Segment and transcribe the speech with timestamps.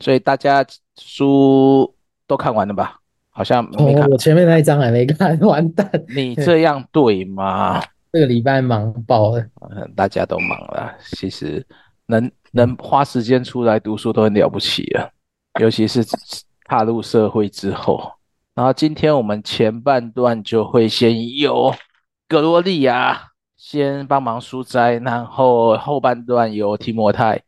[0.00, 0.64] 所以大家
[0.96, 1.94] 书
[2.26, 2.96] 都看完了吧？
[3.30, 4.02] 好像没看。
[4.04, 5.88] 哦，我前面那一章还没看，完蛋！
[6.14, 7.80] 你这样对吗？
[8.12, 9.46] 这个礼拜忙爆了，
[9.94, 10.92] 大家都忙了。
[11.12, 11.64] 其实
[12.06, 15.08] 能能花时间出来读书都很了不起了，
[15.60, 16.04] 尤其是
[16.64, 18.12] 踏入社会之后。
[18.52, 21.72] 然后今天我们前半段就会先由
[22.28, 27.40] 格罗利亚先帮忙书斋，然后后半段由提摩太，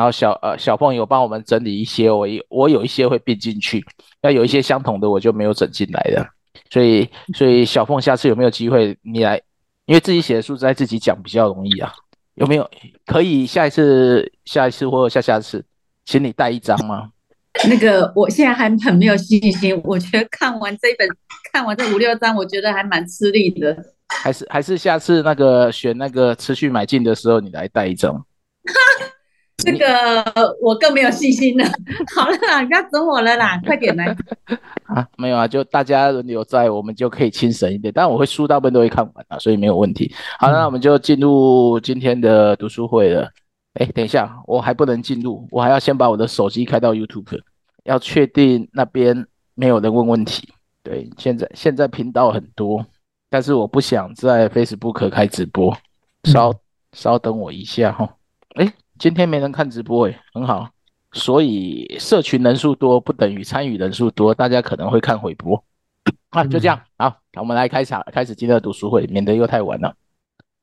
[0.00, 3.84] 然后小呃小凤有帮我们整理一些，我我有一些会并进去，
[4.22, 6.26] 那有一些相同的我就没有整进来的，
[6.70, 9.38] 所以所以小凤下次有没有机会你来？
[9.84, 11.92] 因为自己写的书在自己讲比较容易啊，
[12.32, 12.66] 有没有
[13.04, 15.62] 可以下一次、下一次或下下次，
[16.06, 17.10] 请你带一张吗？
[17.68, 21.06] 那个我现在还很没有信心，我觉得看完这一本，
[21.52, 23.76] 看完这五六章，我觉得还蛮吃力的。
[24.08, 28.24] 还是还是下次那个选那个持续买进的时候，你来带一张。
[29.62, 31.64] 这个我更没有信心了。
[32.14, 34.16] 好了啦，不要整我了啦，快点来。
[34.86, 37.92] 啊，没有啊，就大家轮流在，我们就可以轻省一点。
[37.94, 40.12] 但我会书大部分都会看完啊，所以没有问题。
[40.38, 43.30] 好，那我们就进入今天的读书会了。
[43.74, 47.38] 哎、嗯，等一下，我还不能进入，我还要先把我的手机开到 YouTube，
[47.84, 50.48] 要确定那边没有人问问题。
[50.82, 52.84] 对，现在现在频道很多，
[53.28, 55.76] 但是我不想在 Facebook 开直播，
[56.24, 56.52] 稍
[56.92, 58.16] 稍等我一下哈。
[58.56, 58.72] 哎。
[59.00, 60.68] 今天没人看直播诶，很好，
[61.12, 65.64] 所以社群人数多不等于参与人数多，大家可能会看回播。
[66.28, 69.94] 啊，就这样，好，我们来开场，开始今天的读书会，免得又太晚了。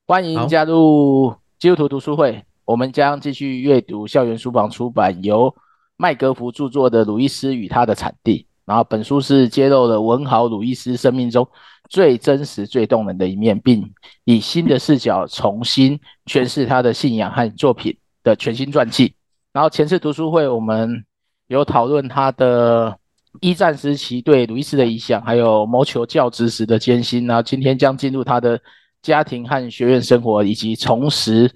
[0.05, 5.55] 欢迎加入基督徒读书会，我们将继续阅读校园书房出版由
[5.95, 11.49] 麦格福著作的《鲁伊斯与他的产地》，然后本书是揭露了文豪鲁伊斯生命中
[11.89, 13.91] 最真实、最动人的一面，并
[14.25, 17.97] 以新的视角重新诠释他的信仰和作品。
[18.27, 19.13] 的全新传记，
[19.53, 21.05] 然后前次读书会我们
[21.47, 22.97] 有讨论他的
[23.39, 27.25] 一战时期对鲁伊斯的影响，还有谋求教职时的艰辛。
[27.25, 28.59] 然后今天将进入他的
[29.01, 31.49] 家庭和学院生活，以及重拾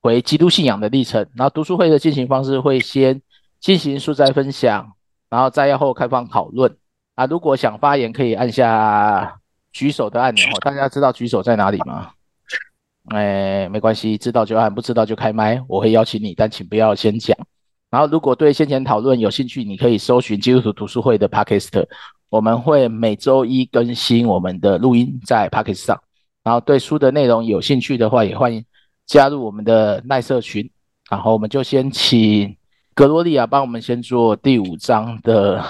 [0.00, 1.20] 回基督信仰的历程。
[1.34, 3.20] 然后读书会的进行方式会先
[3.60, 4.92] 进行素斋分享，
[5.28, 6.74] 然后摘要后开放讨论。
[7.16, 9.36] 啊，如果想发言，可以按下
[9.72, 10.46] 举手的按钮。
[10.62, 12.12] 大家知道举手在哪里吗？
[13.10, 15.62] 哎，没关系，知道就按，不知道就开麦。
[15.68, 17.36] 我会邀请你，但请不要先讲。
[17.90, 21.86] 然后，如果对先前讨论有兴趣，你可以搜寻基督徒读书会的 Podcast，
[22.30, 26.02] 我们会每周一更新我们的录音在 Podcast 上。
[26.42, 28.64] 然后，对书的内容有兴趣的话，也欢迎
[29.06, 30.68] 加入我们的耐社群。
[31.10, 32.56] 然后，我们就先请
[32.94, 35.62] 格罗利亚帮我们先做第五章的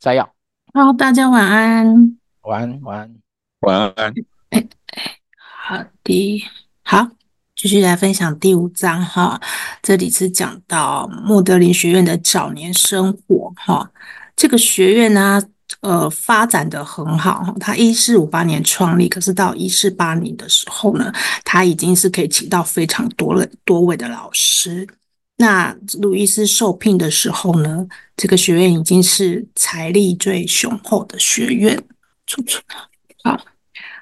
[0.00, 0.24] 摘要。
[0.72, 2.18] 好，大家晚安。
[2.42, 3.14] 晚安，晚安，
[3.60, 4.14] 晚安。
[4.50, 5.18] 哎哎，
[5.66, 6.42] 好的。
[6.90, 7.06] 好，
[7.54, 9.38] 继续来分享第五章哈。
[9.82, 13.90] 这里是讲到穆德林学院的早年生活哈。
[14.34, 15.38] 这个学院呢，
[15.82, 17.54] 呃，发展得很好。
[17.60, 21.12] 它一四五八年创立，可是到一四八零的时候呢，
[21.44, 24.88] 它已经是可以请到非常多了多位的老师。
[25.36, 31.78] 那路易斯受聘的时候呢，这个学院已经是财力最雄厚的学院。
[32.26, 32.62] 出出
[33.22, 33.38] 好，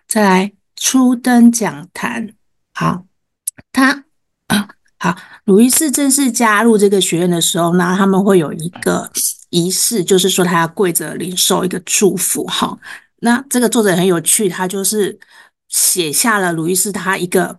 [0.07, 2.33] 再来初登讲坛。
[2.79, 3.07] 好，
[3.73, 4.05] 他
[4.49, 4.69] 啊，
[5.01, 9.11] 好，鲁伊斯正式加入这个学院的时候，那他们会有一个
[9.49, 12.45] 仪式，就是说他要跪着领受一个祝福。
[12.45, 12.79] 哈，
[13.21, 15.19] 那这个作者很有趣，他就是
[15.69, 17.57] 写下了鲁伊斯他一个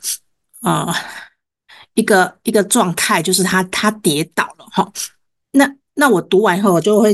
[0.62, 0.94] 呃
[1.96, 4.68] 一个一个状态，就是他他跌倒了。
[4.72, 4.92] 哈，
[5.54, 7.12] 那那我读完以后，我就会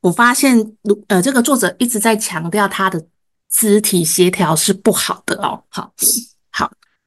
[0.00, 3.04] 我发现鲁呃这个作者一直在强调他的
[3.50, 5.62] 肢体协调是不好的哦。
[5.68, 5.92] 好。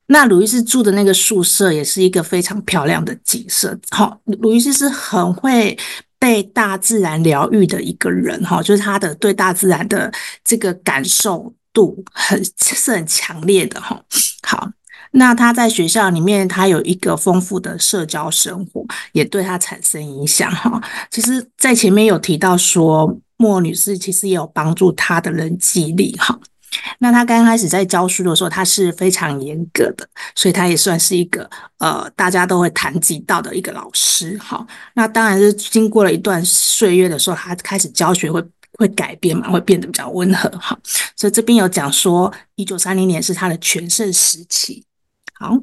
[0.07, 3.77] 那鲁伊斯住的那个宿舍也是一个非常漂亮的景色。
[3.89, 5.75] 好，鲁伊斯是很会
[6.19, 8.39] 被大自然疗愈的一个人。
[8.43, 10.11] 哈，就是他的对大自然的
[10.43, 13.81] 这个感受度很是很强烈的。
[13.81, 13.99] 哈，
[14.43, 14.69] 好，
[15.11, 20.51] 那他在学校里面，他有一个丰富的社交生活，也对他产生影响。
[20.51, 20.79] 哈，
[21.09, 26.15] 其实，在前面有提到说，莫女士其实也有帮助他的人际力。
[26.19, 26.39] 哈。
[26.99, 34.37] 那他刚开始在教书的时候，他是非常严格的，所以他也算是一个呃，大家都会谈及到的一个老师。
[34.37, 38.43] 好，那当然是经过了一段岁月的时候，他开始教学会
[38.77, 40.49] 会改变嘛，会变得比较温和。
[40.59, 40.77] 好，
[41.15, 44.83] 所以这边有讲说，一九三零年是他的全盛时期。
[45.33, 45.57] 好，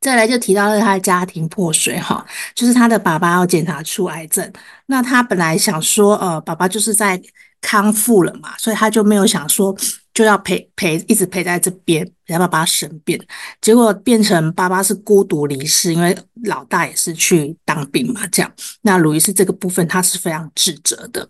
[0.00, 2.24] 再来就提到了他的家庭破碎哈，
[2.54, 4.52] 就是他的爸爸要检查出癌症，
[4.86, 7.20] 那他本来想说，呃，爸爸就是在
[7.64, 9.74] 康复了嘛，所以他就没有想说
[10.12, 13.18] 就要陪陪一直陪在这边，陪爸爸生病，
[13.62, 16.14] 结果变成爸爸是孤独离世，因为
[16.44, 18.52] 老大也是去当兵嘛，这样，
[18.82, 21.26] 那鲁伊斯这个部分他是非常自责的，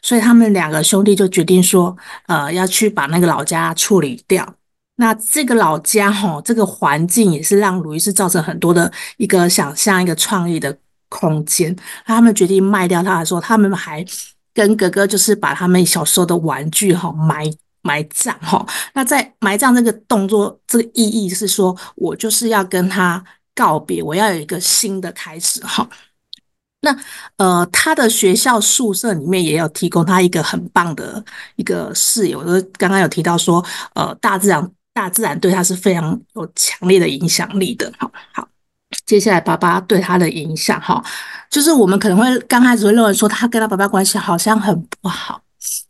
[0.00, 1.96] 所以他们两个兄弟就决定说，
[2.28, 4.54] 呃，要去把那个老家处理掉。
[4.98, 10.74] 那这个老家哈，这个环境也是让鲁伊斯造成很多的一个想象、一个创意的
[11.10, 11.76] 空间。
[12.06, 14.02] 他们决定卖掉它的时候，他们还
[14.56, 17.44] 跟哥哥就是把他们小时候的玩具哈埋
[17.82, 18.66] 埋葬哈。
[18.94, 23.22] 那在埋葬这个动作，这个意义是说我就是要跟他
[23.54, 25.86] 告别，我要有一个新的开始哈。
[26.80, 26.96] 那
[27.36, 31.22] 呃，他的学校宿舍里面也有提供他一个很棒的
[31.56, 33.62] 一个室友，就是刚刚有提到说，
[33.94, 34.72] 呃，大自然。
[34.96, 37.92] 大自然对他是非常有强烈的影响力的。
[37.98, 38.48] 好好，
[39.04, 41.02] 接下来爸爸对他的影响，哈，
[41.50, 45.40] 就是我们可能会刚开始会认为说他跟他爸爸关系好像很不好，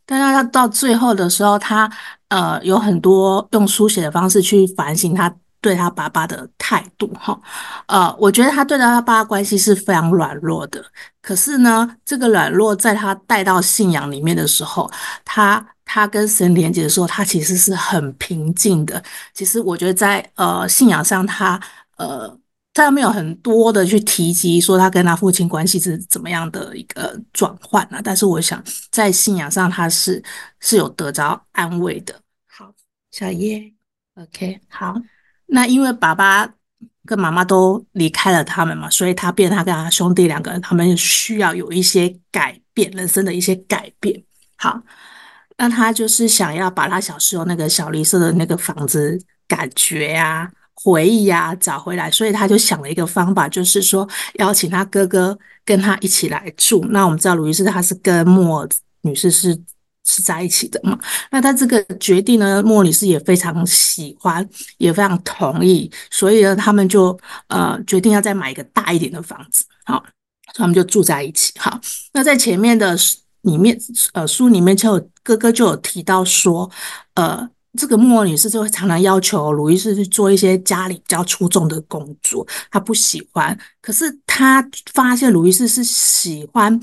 [0.05, 1.91] 但是他到最后的时候，他
[2.29, 7.39] 呃有很多用书写的方式去反省他对他爸爸的态度，哈，
[7.87, 10.83] 呃，我觉得他对他爸爸关系是非常软弱的，
[11.21, 14.89] 可是呢，这个软弱在他带到信仰里面的时候，
[15.23, 15.65] 他。
[15.89, 19.01] 他跟神连接的时候，他其实是很平静的。
[19.33, 22.37] 其实我觉得在呃信仰上他，他呃
[22.83, 28.01] 他没有很多的去提及说他跟他父亲关系是怎么样的一个转换啊。
[28.03, 30.23] 但是我想在信仰上他是
[30.59, 32.13] 是有得着安慰的。
[32.47, 32.73] 好，
[33.11, 33.73] 小叶
[34.15, 34.95] ，OK，好。
[35.45, 36.47] 那因为爸爸
[37.05, 44.23] 跟妈妈都离开了他们嘛，所以他变他跟他兄弟两个人，他们需要有一些改变，人生的一些改变。
[44.57, 44.81] 好。
[45.59, 50.47] 那他就是想要把他小时候那个小绿色的那个房子感觉啊、
[50.83, 56.85] 回忆啊找回来，所以他就想了一个方法，就是说邀请他哥哥跟他一起来住。
[56.91, 58.67] 那我们知道鲁伊斯他是跟莫
[59.01, 59.59] 女士是
[60.05, 60.97] 是在一起的嘛？
[61.31, 64.47] 那他这个决定呢，莫女士也非常喜欢，
[64.77, 70.03] 也非常同意，所以呢，他们就呃决定要再买一个大一点的房子，好，
[70.53, 71.51] 他们就住在一起。
[71.59, 71.79] 好，
[72.13, 72.97] 那在前面的。
[73.43, 73.77] 里面
[74.11, 76.69] 呃，书里面就有哥哥就有提到说，
[77.13, 77.47] 呃，
[77.77, 83.57] 这个莫女士就会常常要求鲁伊斯去做一些家里比较出众的工作，她不喜欢。
[83.81, 86.77] 可是她发现鲁伊斯是喜欢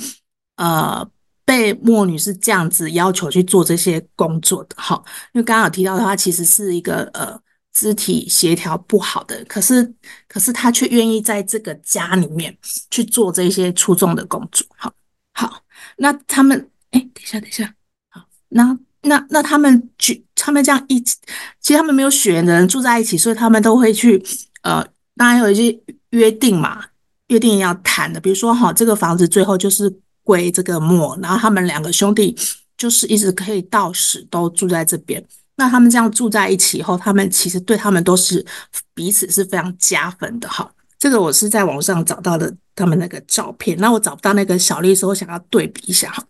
[0.57, 1.07] 呃
[1.45, 5.03] 被莫女士这样子要求去做这些工作的哈。
[5.33, 7.39] 因为刚刚有提到的话，其实是一个呃
[7.73, 9.93] 肢体协调不好的，可是
[10.29, 12.57] 可是他却愿意在这个家里面
[12.91, 14.93] 去做这些出众的工作，好，
[15.33, 15.61] 好。
[15.97, 17.75] 那他们，哎，等一下，等一下，
[18.09, 21.17] 好，那那那他们去，他们这样一起，
[21.61, 24.23] 其实他们没有血缘的人住在一起，所以他们都会去，
[24.63, 24.85] 呃，
[25.17, 25.79] 当然有一些
[26.11, 26.85] 约定嘛，
[27.29, 29.93] 约定要谈的，比如说哈，这个房子最后就是
[30.23, 32.37] 归这个莫，然后他们两个兄弟
[32.77, 35.25] 就是一直可以到死都住在这边。
[35.57, 38.45] 那他们这样住在一起以后，他们其实对他们都是
[38.93, 40.69] 彼此是非常加分的哈。
[40.99, 46.25] 这个我是在网上找到的他们那个照片，那我找不到那个小丽的时候，想要对比一下哈。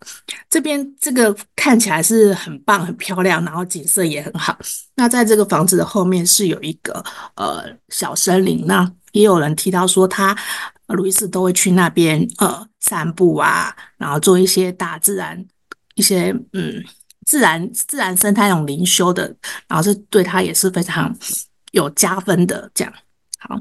[0.49, 4.57] 这边这个看起来是很棒、很漂亮，然后景色也很好。
[4.95, 7.03] 那在这个房子的后面是有一个
[7.35, 10.35] 呃小森林，那也有人提到说他
[10.87, 15.45] 路易斯都会去那边呃散步啊，然后做一些大自然
[15.95, 16.83] 一些嗯
[17.25, 19.33] 自然自然生态那种灵修的，
[19.67, 21.15] 然后是对他也是非常
[21.71, 22.93] 有加分的这样。
[23.39, 23.57] 好。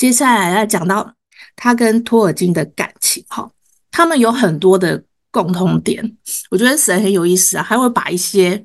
[0.00, 1.12] 接下来要讲到
[1.54, 3.46] 他跟托尔金的感情，哈，
[3.90, 6.16] 他们有很多的共通点。
[6.50, 8.64] 我觉得神很有意思啊，还会把一些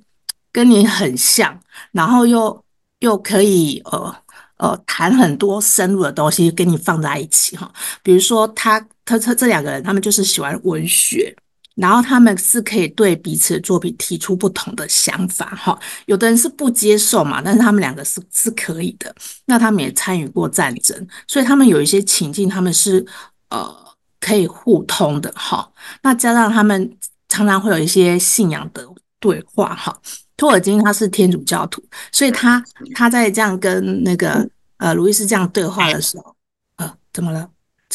[0.53, 1.60] 跟你很像，
[1.91, 2.63] 然后又
[3.00, 4.15] 又可以呃
[4.60, 7.69] 呃谈很多深入的东西跟你放在一起，哈。
[8.01, 11.36] 比如说他他他这两个人，他们就是喜欢文学。
[11.75, 19.13] 然后他们是可以对彼此的作品提出不同的想法，哈，有的人是不接受嘛，但是他们两个是是可以的。
[19.46, 23.05] 那他们也参与过战争，所以他们有一些情境，他们是
[23.50, 23.75] 呃
[24.20, 25.70] 可以互通的，哈。
[26.01, 28.88] 那加上他们常常会有一些信仰的
[29.20, 29.96] 对话，哈。
[30.38, 32.63] 托尔金他是天主教徒，所以他
[32.94, 34.46] 他在这样跟那个
[34.77, 36.36] 呃路易斯这样对话的时候，
[36.75, 37.50] 呃，怎么了？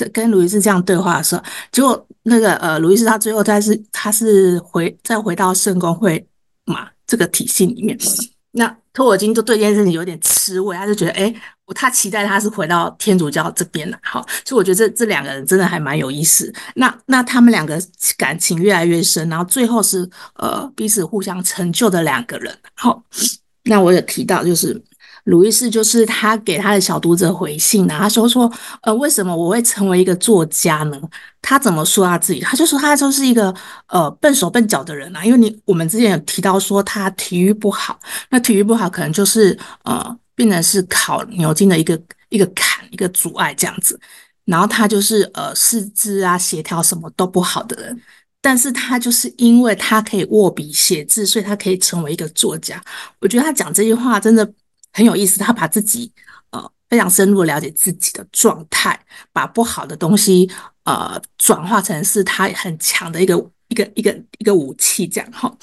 [0.09, 1.43] 跟鲁伊斯这样对话的时候，
[1.73, 2.07] 结果。
[2.23, 6.25] 那个呃，鲁伊斯他最后他是他是回再回到圣公会
[6.67, 7.99] 嘛这个体系里面，
[8.53, 11.35] 那托尔金就对这件事情有点吃味，他就觉得哎，
[11.75, 16.53] 他期待他是回到天主教这边了，好，所以我觉得这这两个人真的还蛮有意思。
[16.75, 17.83] 那那他们两个
[18.19, 22.55] 感情越来越深，然后最后是呃彼此互相成就的两个人。
[22.75, 23.03] 好，
[23.65, 24.81] 那我有提到就是
[25.25, 28.51] 鲁伊斯就是他给他的小读者回信啊，他说说，
[28.83, 31.01] 呃，为什么我会成为一个作家呢？
[31.43, 32.41] 他怎么说他自己？
[32.41, 33.55] 他就说他就是一个
[33.89, 37.99] 呃笨手笨脚的人啊，因为你我们之前有提到说他体育不好，
[38.31, 43.99] 那体育不好可能就是呃变成是考牛津的一个一个坎一个阻碍这样子，
[44.45, 48.01] 然后他就是呃四肢啊协调什么都不好的人。
[48.43, 52.83] 但是他就是因为他可以握笔写字，所以他可以成为一个作家。
[53.21, 54.51] 我觉得他讲这句话真的
[54.93, 55.39] 很有意思。
[55.39, 56.13] 他把自己
[56.51, 58.99] 呃非常深入的了解自己的状态，
[59.33, 60.51] 把不好的东西
[60.85, 63.35] 呃转化成是他很强的一个
[63.69, 65.55] 一个一个一个武器，这样哈。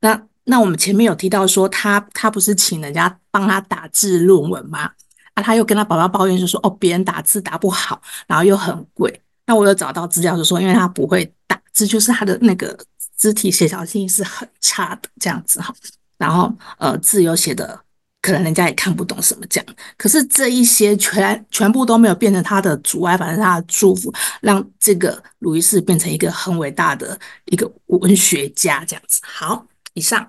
[0.00, 4.90] 那那我们前面有提到说他他不是请人家帮他打字论文吗？
[5.34, 9.22] 啊，他又跟他爸爸抱怨就说哦，别人打字打不好，然后又很贵。
[9.46, 11.60] 那我有找到资料就说，因为他不会打。
[11.76, 12.74] 字就是他的那个
[13.18, 15.74] 肢体协调性是很差的，这样子哈。
[16.16, 17.78] 然后呃，字又写的
[18.26, 19.74] 可能人家也看不懂什么这样。
[19.96, 29.20] 可是这一些全全部都没有变成他的阻碍，反正他的祝福，让这个鲁伊斯变成一个很伟大的一个文学家这样子。
[29.22, 29.64] 好，
[29.94, 30.28] 以上。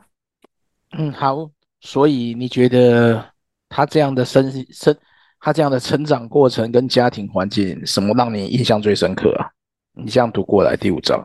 [0.97, 1.49] 嗯，好。
[1.81, 3.23] 所以你觉得
[3.69, 4.95] 他这样的生生，
[5.39, 9.49] 他这样的成长过程跟家庭环境，什么让你印象最深刻啊？
[9.93, 11.23] 你这样读过来第五章。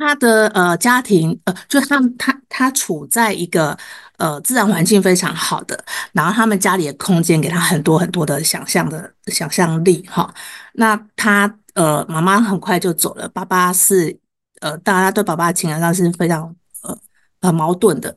[0.00, 3.76] 他的呃家庭呃，就他他他处在一个
[4.16, 10.32] 呃自然环境非常好的，然后他们家里的空间给他很多很多的想象的想象力哈。
[10.72, 14.18] 那他呃妈妈很快就走了，爸爸是
[14.60, 16.96] 呃大家对爸爸的情感上是非常呃
[17.42, 18.16] 很矛盾的。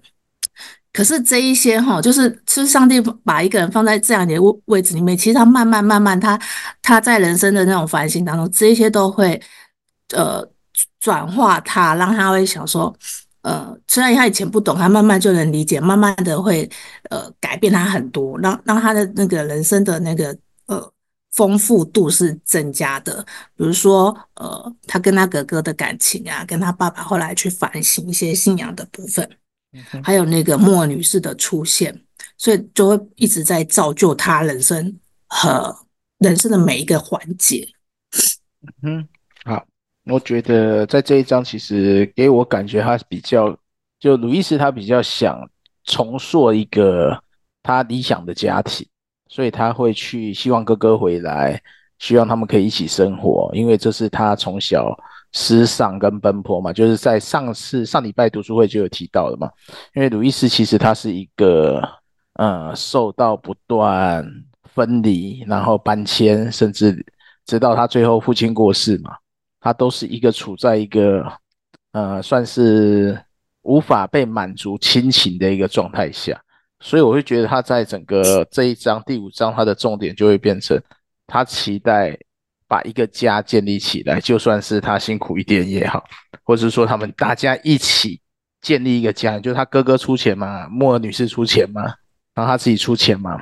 [0.94, 6.40] 可是这一些哈，就是是上帝把一个人放在这样的位位置里面，其实他慢慢慢慢他
[6.82, 9.42] 他在人生的那种反省当中，这一些都会
[10.16, 10.53] 呃。
[11.00, 12.96] 转化他，让他会想说，
[13.42, 16.70] 呃，虽然他以前不懂，他慢慢就能理解，慢慢的会
[17.10, 20.36] 呃改变他很多，让让他的那个人生的那个
[20.68, 20.92] 呃
[21.32, 23.24] 丰富度是增加的。
[23.56, 29.30] 比如说，呃，他跟他哥哥的感情啊，跟他爸爸后来去反省一些信仰的部分，
[30.04, 32.02] 还有那个莫女士的出现，
[32.38, 35.76] 所以就会一直在造就他人生和
[36.20, 37.68] 人生的每一个环节。
[38.82, 39.13] 嗯，好。
[40.06, 43.56] 我觉得在这一章，其实给我感觉他比较，
[44.00, 45.50] 就鲁伊斯他比较想
[45.86, 47.18] 重塑一个
[47.62, 48.86] 他理想的家庭，
[49.30, 51.62] 所以他会去希望哥哥回来，
[52.00, 54.94] 希望他们可以一起生活，因为这是他从小
[55.32, 59.50] 思想跟奔波嘛，就是在上次上礼拜读书会就有提到的嘛。
[59.96, 61.82] 因为鲁伊斯其实他是一个，
[62.34, 64.30] 呃，受到不断
[64.74, 67.06] 分离，然后搬迁，甚至
[67.46, 69.16] 直到他最后父亲过世嘛。
[69.64, 71.26] 他都是一个处在一个，
[71.94, 73.18] 呃，算是
[73.62, 76.38] 无法被满足亲情的一个状态下，
[76.82, 80.78] 所以我会觉得他在整个这一章第五章，他的重点就会变成
[81.26, 82.14] 他期待
[82.68, 86.04] 把一个家建立起来，就算是他辛苦一点也好，
[86.44, 88.20] 或者是说他们大家一起
[88.62, 91.84] 建立一个家，就是他哥哥出钱嘛，莫尔女士出钱嘛，
[92.36, 93.42] 然后他自己出钱嘛，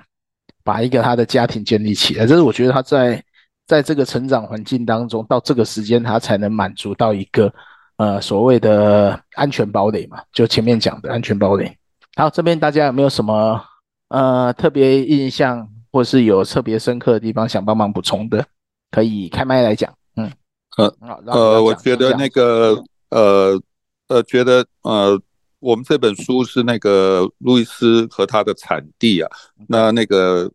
[0.64, 3.20] 把一个他的家庭建立起来，这是我觉得他在。
[3.68, 7.54] 在这个成长环境当中，到这个时间，他才能满足到一个
[7.96, 11.78] 呃所谓的安全堡垒嘛，就前面讲的安全堡垒。
[12.16, 13.64] 好，这边大家有没有什么
[14.10, 18.46] 呃特别印象，或是有特别深刻的地方想帮忙补充的？
[18.92, 19.94] 可以开麦来讲。
[20.18, 20.30] 嗯，
[20.78, 20.94] 呃
[21.28, 23.62] 呃，我觉得那个呃
[24.10, 25.18] 呃，觉得呃，
[25.60, 29.30] 我们这本书是那个路易斯和他的产地啊，
[29.70, 30.52] 那那个。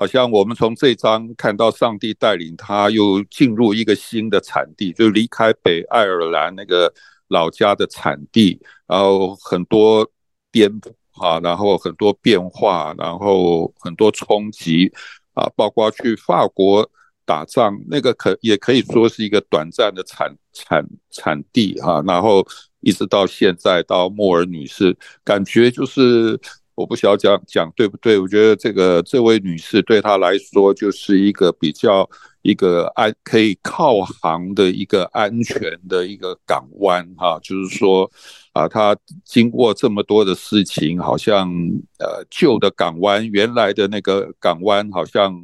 [0.00, 6.90] 好像我们从这章看到上帝带领他又进入一个新的产地，就离开北爱尔兰那个
[7.28, 10.10] 老家的产地，然后很多
[10.50, 10.90] 颠簸
[11.20, 14.90] 啊，然后很多变化，然后很多冲击
[15.34, 16.90] 啊，包括去法国
[17.26, 22.42] 打仗，那个可也可以说是一个短暂的产产产地啊，然后
[22.80, 26.40] 一直到现在到莫尔女士，感觉就是。
[26.80, 28.18] 我不晓得讲讲对不对？
[28.18, 32.08] 我觉得这个这位女士对她来说就是一个比较
[32.40, 38.10] 一个安可以靠航的一个安全的一个港湾哈，就是说
[38.54, 41.50] 啊，她经过这么多的事情，好像
[41.98, 45.34] 呃旧的港湾原来的那个港湾好像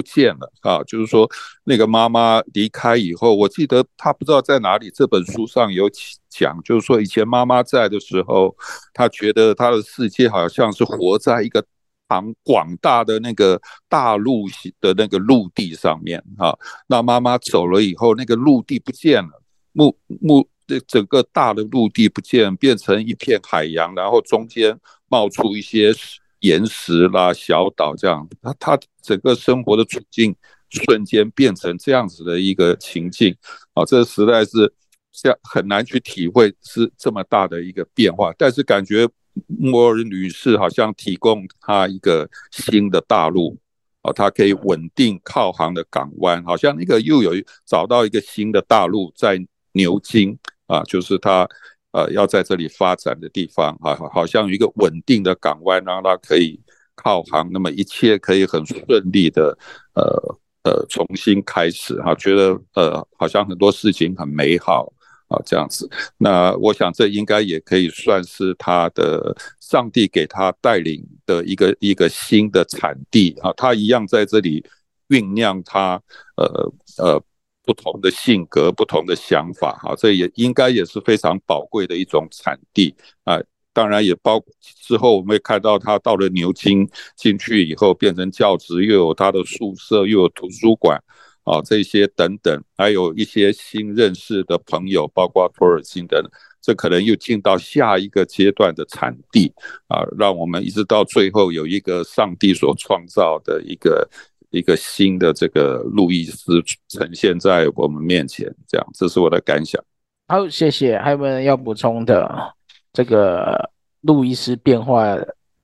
[0.00, 1.30] 不见了啊，就是说
[1.64, 5.90] 那个妈妈离开以后，我记得她不知道在哪里，这本书上有
[6.30, 8.56] 讲，就是说以前妈妈在的时候，
[8.94, 11.62] 她觉得她的世界好像是活在一个
[12.08, 14.46] 广广大的那个大陆
[14.80, 16.56] 的那个陆地上面啊。
[16.86, 19.42] 那妈妈走了以后，那个陆地不见了，
[19.72, 24.78] 木木这整个大的陆地不见，变成一片海洋，然后中间
[25.08, 25.92] 冒出一些
[26.40, 30.34] 岩石啦、小岛这样，他他整个生活的处境
[30.68, 33.34] 瞬间变成这样子的一个情境
[33.74, 34.72] 啊，这实在是
[35.12, 38.32] 这样很难去体会是这么大的一个变化。
[38.38, 39.08] 但是感觉
[39.46, 43.58] 摩尔女士好像提供他一个新的大陆
[44.02, 47.32] 啊，他可以稳定靠航的港湾，好像那个又有
[47.66, 49.38] 找到一个新的大陆在
[49.72, 51.48] 牛津啊，就是他。
[51.92, 56.60] 呃，要在这里发展的地方，啊，好像有一个稳定的港湾，让它可以
[56.94, 59.58] 靠航，那么一切可以很顺利的，
[59.94, 64.92] 呃呃，重新开始，哈，觉得呃，好像很多事情很美好
[65.28, 65.90] 啊，这样子。
[66.16, 74.64] 那我想，这应该也可以算是他的上帝给他带领的一个一个新的产地啊，他一样在这里
[75.08, 76.00] 酝酿他，
[76.36, 77.22] 呃呃。
[77.70, 83.40] 不同的性格，不同的想法，哈，这也应该也是非常宝贵的一种产地啊。
[83.72, 84.42] 当然，也包
[84.84, 86.84] 之后我们会看到他到了牛津
[87.16, 91.00] 进去以后，变成教职，又有他的宿舍，又有图书馆
[91.44, 96.20] 啊，这些等等，还有一些新认识的朋友，包括托尔金等，
[96.60, 99.54] 这可能又进到下一个阶段的产地
[99.86, 104.10] 啊，让我们一直到最后有一个上帝所创造的一个。
[104.50, 109.82] 一个新的这个路易斯呈现在我们面前，这样，这是我的感想。
[110.28, 110.98] 好，谢谢。
[110.98, 112.54] 还有没有人要补充的？
[112.92, 115.16] 这个路易斯变化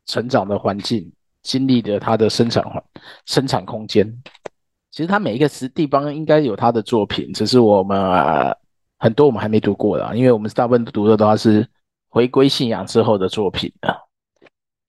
[0.06, 1.10] 成长的环境，
[1.42, 2.80] 经历的他的生产环
[3.24, 4.06] 生产空间。
[4.92, 8.56] 其实他每一个时地方应该有他的作品，只是我们、呃、
[8.98, 11.66] 很多我们还没读过的，因为我们大部分读的都是
[12.08, 13.96] 回归信仰之后的作品啊。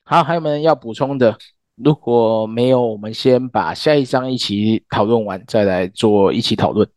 [0.03, 1.35] 好，还有没有要补充的？
[1.83, 6.87] 如果没有，我们先把下一章一起讨论完，再来做一起讨论。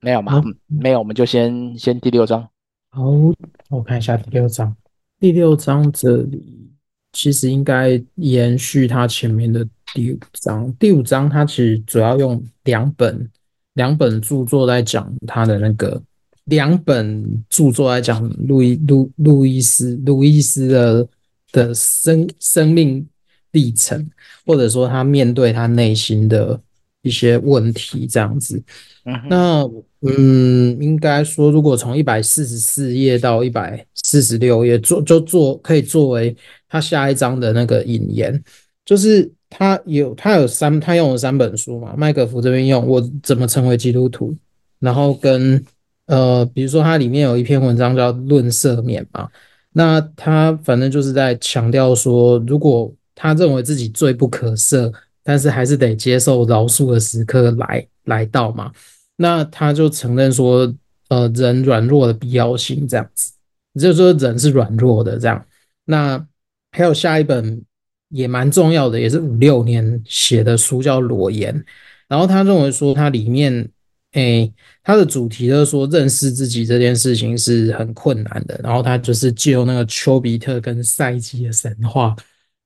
[0.00, 0.42] 没有吗？
[0.44, 2.42] 嗯，没有，我们就先先第六章。
[2.90, 3.04] 好，
[3.70, 4.76] 我看一下第六章。
[5.20, 6.72] 第六章这里
[7.12, 10.72] 其实应该延续它前面的第五章。
[10.74, 13.30] 第五章它其实主要用两本
[13.74, 16.02] 两本著作来讲它的那个
[16.46, 21.08] 两本著作来讲路易路路易斯路易斯的
[21.52, 23.06] 的生生命。
[23.54, 24.06] 历程，
[24.44, 26.60] 或者说他面对他内心的
[27.00, 28.62] 一些问题，这样子。
[29.30, 29.66] 那
[30.00, 36.36] 嗯，应该说，如果从一百四十四页到一百四十六页做就做，可以作为
[36.68, 38.42] 他下一章的那个引言。
[38.84, 41.94] 就是他有他有三，他用了三本书嘛。
[41.96, 44.32] 麦克福这边用《我怎么成为基督徒》，
[44.78, 45.64] 然后跟
[46.06, 49.28] 呃，比如说它里面有一篇文章叫《论赦免》嘛。
[49.72, 58.72] 那他反正就是在强调说，如果他认为自己罪不可赦，但是还是得接受饶恕的时刻来来到嘛。
[59.16, 60.72] 那他就承认说，
[61.08, 63.32] 呃，人软弱的必要性这样子，
[63.74, 65.44] 就是说人是软弱的这样。
[65.84, 66.26] 那
[66.72, 67.62] 还有下一本
[68.08, 71.54] 也蛮重要的，也是五六年写的书叫《裸言》，
[72.08, 73.68] 然后他认为说，它里面，
[74.12, 78.60] 诶，它的主题就是说，认识自己这件事情是很困难的。
[78.62, 82.16] 然后他就是借用那个丘比特跟赛姬的神话。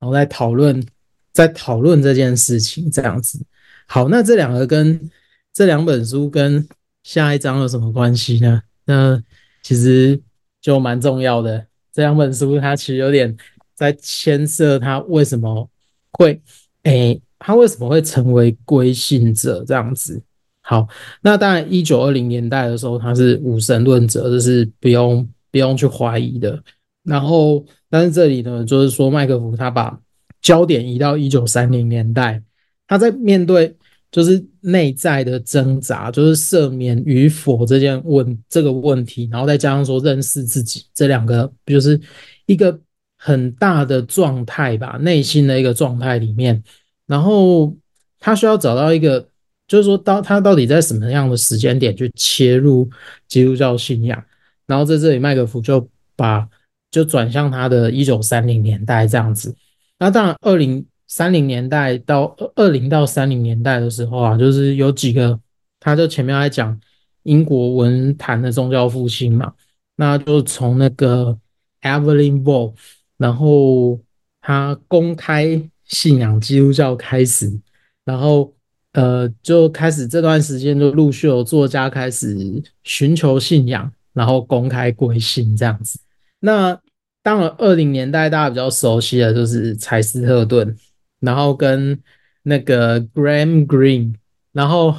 [0.01, 0.85] 然后再讨论，
[1.33, 3.41] 在讨论这件事情，这样子。
[3.87, 5.11] 好，那这两个跟
[5.53, 6.67] 这两本书跟
[7.03, 8.63] 下一章有什么关系呢？
[8.85, 9.23] 那
[9.63, 10.21] 其实
[10.61, 11.67] 就蛮重要的。
[11.93, 13.37] 这两本书它其实有点
[13.75, 15.69] 在牵涉他为什么
[16.13, 16.41] 会，
[16.85, 20.23] 诶，他为什么会成为归信者这样子。
[20.61, 20.87] 好，
[21.23, 26.63] 那当然，一九二零年代的时候他是无神论者，这是不用不用去怀疑的。
[27.09, 27.65] 然后。
[27.91, 29.99] 但是这里呢，就是说麦克福他把
[30.43, 32.43] 焦点移到一九三零年代，
[32.87, 33.75] 他在面对
[34.13, 41.99] 就是内在的挣扎，就是赦免与否这件问这个问题，然后再加上说认识自己这两个，就是
[42.45, 42.79] 一个
[43.17, 46.63] 很大的状态吧，内心的一个状态里面，
[47.07, 47.75] 然后
[48.21, 49.27] 他需要找到一个，
[49.67, 52.87] 就是说到他到底在什么样的时间点去切入
[53.27, 54.23] 基督教信仰，
[54.67, 56.47] 然后在这里麦克福就把。
[56.91, 59.55] 就转向他的一九三零年代这样子，
[59.99, 65.39] 那当然二零三零年代到二零到三零年代的时候啊，就是有几个，
[65.81, 66.79] 他就前面在讲
[67.25, 69.53] 英国文坛的宗教复兴嘛，
[69.97, 71.39] 那就从那个
[71.83, 72.73] Evelyn Waugh，
[73.19, 74.01] 然后
[74.41, 77.61] 他公开信仰基督教开始，
[78.05, 78.55] 然后
[78.93, 85.99] 呃就开始这段时间就陆续有作家开始寻求信仰，然后公开归信这样子。
[86.41, 86.81] 那
[87.23, 90.77] 当然，二零年代大家比较熟悉的就是柴斯特顿，
[91.21, 92.01] 然后跟
[92.43, 94.15] 那个 Graham Green，
[94.53, 94.95] 然后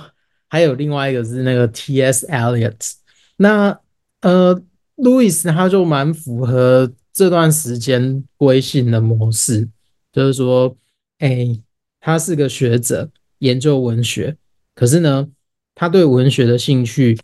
[0.47, 2.27] 还有另外一个是那个 T.S.
[2.27, 2.93] Eliot。
[3.37, 3.79] 那
[4.21, 4.61] 呃，
[4.95, 9.67] 路易斯他就蛮符合这段时间微信的模式。
[10.11, 10.75] 就是说，
[11.19, 11.57] 哎，
[11.99, 14.35] 他是个学者，研究文学，
[14.73, 15.29] 可是呢，
[15.75, 17.17] 他对文学的兴趣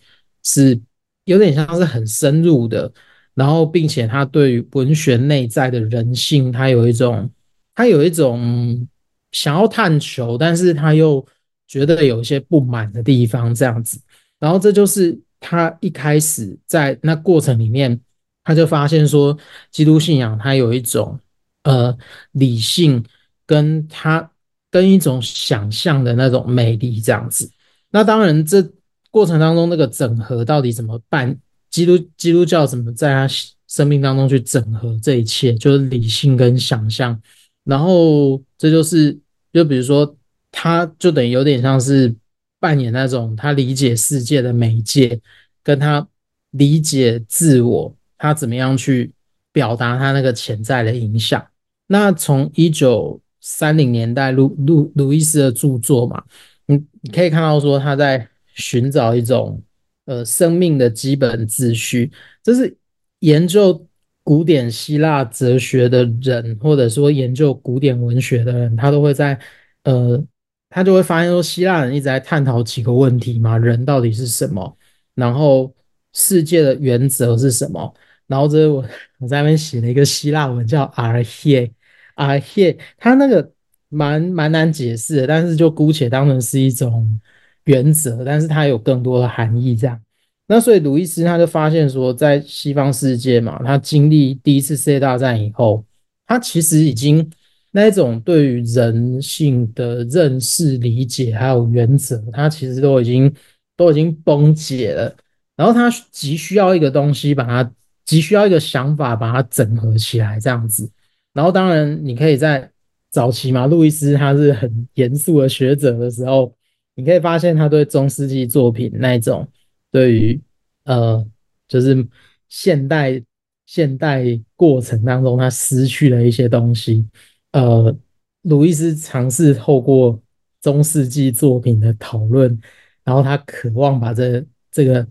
[0.44, 0.80] 是
[1.24, 2.94] 有点像是很深入的，
[3.36, 7.30] 然后并且他对于文学内在的人性，他有一种，
[7.76, 8.88] 他有一种
[9.32, 11.24] 想要探求，但是他又
[11.68, 14.00] 觉得有一些不满的地方，这样子，
[14.40, 18.02] 然后这就是他一开始在那过程里面。
[18.48, 19.36] 他就发现说，
[19.72, 21.20] 基督信仰它有一种
[21.64, 21.98] 呃
[22.34, 23.04] 理性，
[23.44, 24.30] 跟他
[24.70, 27.50] 跟一种想象的那种魅力这样子。
[27.90, 28.64] 那当然，这
[29.10, 31.36] 过程当中那个整合到底怎么办？
[31.76, 33.28] 基督基督教怎么在他
[33.68, 37.22] 生命当中去整合这一切，就是理性跟想象。
[37.66, 39.20] 然后这就是，
[39.52, 40.16] 就比如说，
[40.54, 42.16] 他就等于有点像是
[42.62, 45.20] 扮演那种他理解世界的媒介，
[45.62, 46.08] 跟他
[46.52, 47.94] 理解自我。
[48.18, 49.12] 他怎么样去
[49.52, 51.46] 表达他那个潜在的影响？
[51.88, 56.24] 那从一九三零年代鲁鲁鲁易斯的著作嘛，
[56.68, 59.62] 你你可以看到说他在寻找一种
[60.06, 62.12] 呃生命的基本秩序。
[62.44, 62.78] 这是
[63.20, 63.88] 研究
[64.24, 69.40] 古典希腊哲学的人，或者说研究古典文学的人，他都会在
[69.84, 70.24] 呃，
[70.70, 74.78] 他就会发现说，希腊人一直在探讨几个问题嘛：人到底是什么？
[75.14, 75.74] 然后
[76.14, 77.94] 世界的原则是什么？
[78.28, 78.84] 然后这我
[79.20, 83.52] 我在那边写了一个希腊文叫 arche，arche，它那个
[83.90, 87.20] 蛮蛮难解释的，但是就姑且当成是一种
[87.66, 90.00] 原则，但是它有更多的含义这样。
[90.48, 95.84] 那所以鲁伊斯他就发现说，在西方世界嘛，他经历第一次世界大战以后，
[96.26, 97.30] 他其实已经
[97.72, 103.34] 那种对于人性的认识、理解还有原则，他其实都已经
[103.76, 105.16] 都已经崩解了。
[105.56, 107.72] 然后他急需要一个东西把它。
[108.06, 110.88] 急需要一个想法把它整合起来，这样子。
[111.34, 112.70] 然后，当然你可以在
[113.10, 116.55] 早期嘛，路易斯他是很严肃的学者的时候，
[116.96, 119.48] 你可以发现他对中世纪作品那种
[119.92, 120.42] 对于
[120.86, 121.26] 呃，
[121.68, 122.08] 就是
[122.50, 123.22] 现代
[123.66, 124.24] 现代
[124.56, 127.06] 过程当中他失去了一些东西。
[127.52, 127.96] 呃，
[128.42, 130.20] 路易斯尝试透过
[130.62, 132.60] 中世纪作品的讨论，
[133.04, 135.08] 然后他渴望把这这个。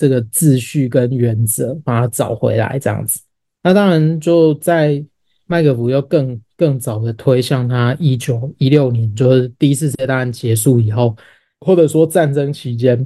[0.00, 3.20] 这个秩序跟原则，把它找回来，这样子。
[3.64, 5.04] 那当然就在
[5.48, 11.16] 麦克福又更更早的推向他一九一六年，就是第一次世界大战结束以后，
[11.60, 12.96] 或者说战争期间，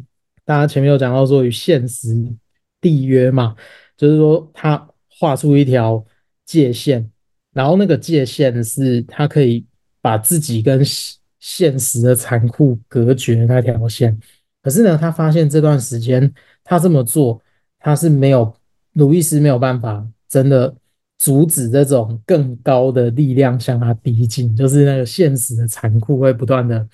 [0.45, 2.15] 大家前面有讲到说与现实
[2.81, 3.57] 缔约嘛，
[3.97, 6.05] 就是说他画出一条
[6.45, 7.09] 界限，
[7.55, 9.65] 然后那个界限是他可以
[10.03, 10.83] 把自己跟
[11.39, 14.19] 现实的残酷隔绝那条线。
[14.63, 16.33] 可是呢，他发现这段时间。
[16.65, 17.43] 他这么做，
[17.81, 18.55] 他是没有，
[18.93, 20.73] 鲁易斯没有办法真的
[21.23, 26.85] 阻止这种更高的力量向他逼近，就是那个现实的残酷会不断的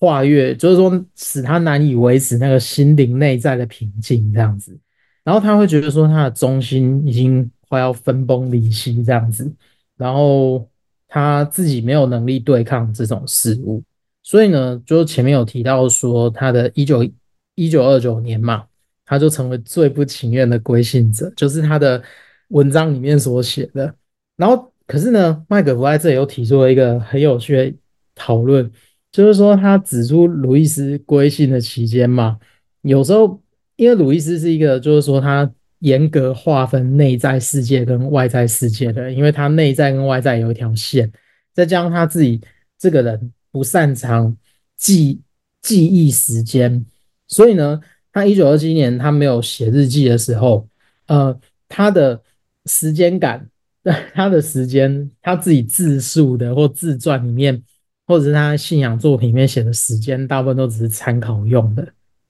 [0.00, 4.76] 跨越，就是说使他难以维持那个心灵内在的平静这样子。
[5.22, 9.48] 然后他会觉得说他的中心已经快要分崩离析这样子，
[9.96, 10.68] 然后
[11.06, 13.80] 他自己没有能力对抗这种事物，
[14.24, 17.08] 所以呢，就前面有提到说他的一九
[17.54, 18.64] 一九二九年嘛。
[19.10, 22.02] 他就成为最不情愿的归信者，就是他的
[22.48, 23.94] 文章里面所写的。
[24.36, 27.76] 然后，可是呢，麦可福在这里又提出了一个很有趣的
[28.14, 28.70] 讨论，
[29.10, 32.38] 就是说他指出鲁伊斯归信的期间嘛，
[32.82, 33.40] 有时候
[33.76, 41.10] 因为鲁伊斯是一个，就是说他严格划分内在世界跟外在世界的，因为他内在跟外在有一条线，
[41.52, 42.40] 再加上他自己
[42.78, 44.36] 这个人不擅长
[44.76, 45.20] 记
[45.62, 46.84] 记忆时间，
[47.26, 47.80] 所以呢。
[48.10, 50.66] 他一九二七年，他没有写日记的时候，
[51.06, 52.20] 呃，他的
[52.68, 53.44] 时间感，
[54.14, 57.60] 他的时间，他自己自述的或自传里面，
[58.06, 61.82] 或者是他信仰作品里面写的时间，大部分都只是参考用的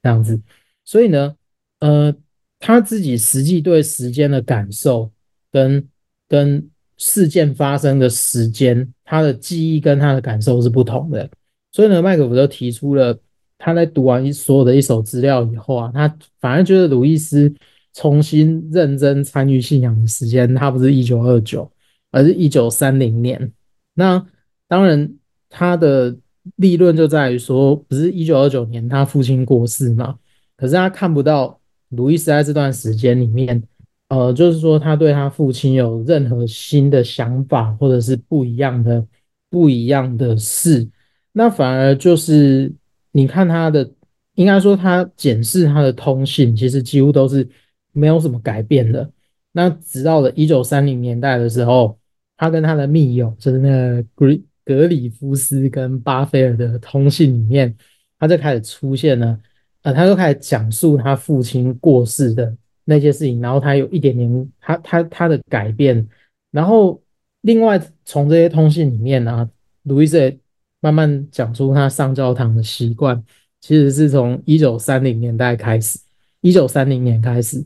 [0.03, 0.41] 这样子。
[0.85, 1.35] 所以呢，
[1.81, 2.15] 呃，
[2.59, 5.11] 他自己实际对时间的感受
[5.51, 5.87] 跟
[6.29, 11.29] 跟事件发生的时间，他的记忆跟他的感受是不同的。
[11.73, 13.19] 所以呢，麦克福就提出了。
[13.61, 17.53] 他在读完所有的一手资料以后啊，他反而觉得鲁伊斯
[17.99, 21.69] 重新认真参与信仰的时间，他不是一九二九，
[22.13, 23.53] 而是一九三零年。
[23.95, 24.25] 那
[24.69, 25.13] 当然，
[25.49, 26.17] 他的
[26.57, 30.17] 立论就在于说，不是一九二九年他父亲过世嘛？
[30.57, 31.59] 可是他看不到
[31.89, 33.63] 路易斯在这段时间里面，
[34.11, 39.05] 呃，就是说他对他父亲有任何新的想法，或者是不一样的
[39.51, 40.89] 不一样的事，
[41.33, 42.73] 那反而就是。
[43.11, 43.91] 你看他的，
[44.35, 47.49] 应该说他检视他的通信，其实几乎都是
[47.93, 49.11] 没有什么改变的。
[49.53, 51.99] 那直到了一九三零年代的时候，
[52.37, 54.27] 他跟他的密友，就是那个格
[54.65, 57.75] 格里夫斯跟巴菲尔的通信里面，
[58.19, 59.39] 他就开始出现了，
[59.83, 66.07] 呃，他就开始讲述他父亲过世的那些事情，然后他有一点点他他他的改变，
[66.51, 67.03] 然后
[67.41, 69.49] 另外从这些通信里面呢、
[69.85, 70.39] 路易斯
[70.81, 73.25] 慢慢讲出他上教堂的习惯，
[73.61, 75.99] 其实是从一九三零年代开始，
[76.43, 77.65] 一九三零年开始，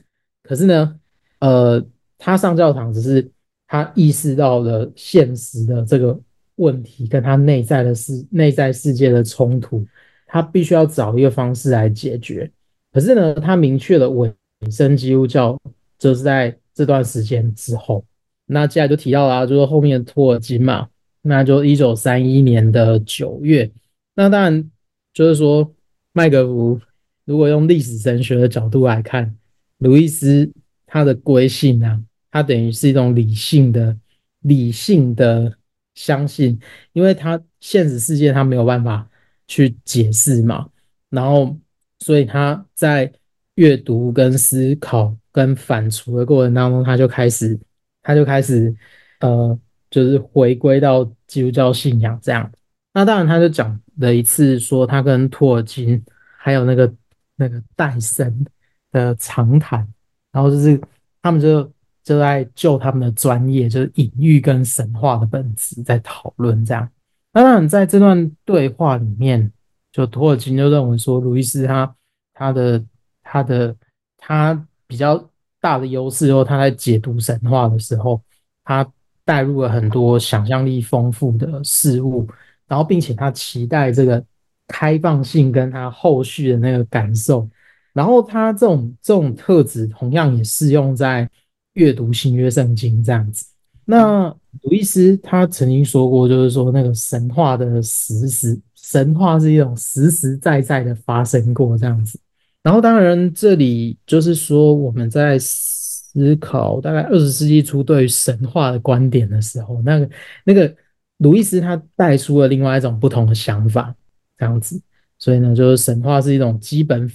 [0.53, 1.01] 可是呢，
[1.39, 1.83] 呃，
[2.19, 3.31] 他上教堂只是。
[3.75, 6.21] 他意识到了现实的这个
[6.57, 9.83] 问题，跟他内在的世内在世界的冲突，
[10.27, 12.51] 他必须要找一个方式来解决。
[12.93, 14.31] 可是呢，他明确的委
[14.71, 15.59] 身基督教，
[15.99, 18.05] 就是在这段时间之后。
[18.45, 20.87] 那接下来就提到了，就是后面的托尔金嘛，
[21.23, 23.71] 那就一九三一年的九月。
[24.15, 24.71] 那当然
[25.15, 25.73] 就是说，
[26.13, 26.79] 麦格福
[27.25, 29.35] 如果用历史神学的角度来看，
[29.83, 30.51] 路易斯
[30.87, 32.01] 他的归信啊。
[32.31, 33.95] 他等于是一种理性的、
[34.41, 35.55] 理性的
[35.95, 36.59] 相信，
[36.95, 39.07] 因为他现实世界他没有办法
[39.47, 40.67] 去解释嘛，
[41.11, 41.55] 然后
[41.99, 43.13] 所以他在
[43.57, 47.61] 阅读、跟思考、跟反刍的过程当中，他就开始，
[48.03, 48.75] 他就开始，
[49.21, 49.59] 呃，
[49.91, 52.51] 就是回归到基督教信仰这样。
[52.95, 56.03] 那当然，他就讲了一次说他跟托尔金
[56.39, 56.95] 还有那个
[57.37, 58.47] 那个戴森
[58.93, 59.85] 的长谈，
[60.31, 60.81] 然后就是
[61.21, 61.69] 他们就。
[62.05, 66.91] 就在就他们的专业，就是隐喻跟神话的本质在讨论这样。
[67.33, 69.53] 那当然，在这段对话里面，
[69.93, 71.95] 就托尔金就认为说，鲁伊斯他
[72.35, 72.85] 他的
[73.23, 73.77] 他的
[74.17, 78.21] 他比较大的优势，后他在解读神话的时候，
[78.65, 78.85] 他
[79.25, 82.27] 带入了很多想象力丰富的事物，
[82.67, 84.21] 然后并且他期待这个
[84.67, 87.49] 开放性跟他后续的那个感受，
[87.93, 91.29] 然后他这种这种特质同样也适用在。
[91.75, 93.47] 阅读新约圣经这样子，
[93.87, 94.29] 那
[94.61, 102.21] 鲁伊斯他曾经说过，就是说那个神话的实实神话是一种实实在在的发生过这样子。
[102.63, 110.11] 然后当然这里就是说我们在思考大概二十世纪初对于神话的观点的时候，那个
[110.45, 110.77] 那个
[111.21, 113.95] 鲁伊斯他带出了另外一种不同的想法
[114.37, 114.79] 这样子。
[115.19, 117.09] 所以呢，就是神话是一种基本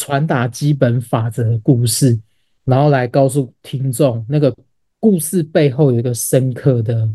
[0.00, 2.18] 传达基本法则的故事。
[2.64, 4.54] 然后来告诉听众，那个
[4.98, 7.06] 故事背后有一个深刻的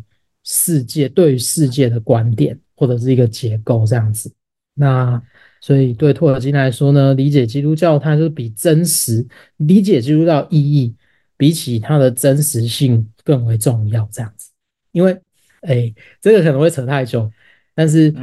[0.43, 4.31] 世界，对于世界的观点或者是一个结构这样子。
[4.75, 5.21] 那
[5.61, 9.25] 所以对托尔金来说呢，理解基督教，它就是比真实
[9.57, 10.93] 理解基督教意义，
[11.37, 14.51] 比起它的真实性更为重要这样子。
[14.91, 15.17] 因为，
[15.61, 17.31] 哎，这个可能会扯太久，
[17.73, 18.13] 但是，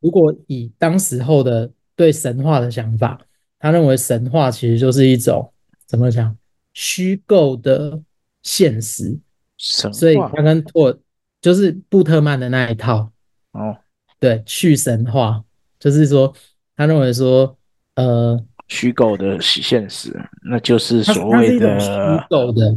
[0.00, 3.20] 如果以当时候的对神话的想法，
[3.62, 5.52] 他认为神话其实就是一种
[5.86, 6.36] 怎么讲？
[6.74, 8.02] 虚构的
[8.42, 9.16] 现实，
[9.56, 10.98] 所以他跟托
[11.40, 13.08] 就是布特曼的那一套
[13.52, 13.76] 哦，
[14.18, 15.44] 对，去神话，
[15.78, 16.34] 就是说
[16.74, 17.56] 他认为说，
[17.94, 20.12] 呃，虚构的现实，
[20.44, 21.88] 那就是所谓的虚
[22.28, 22.76] 构的，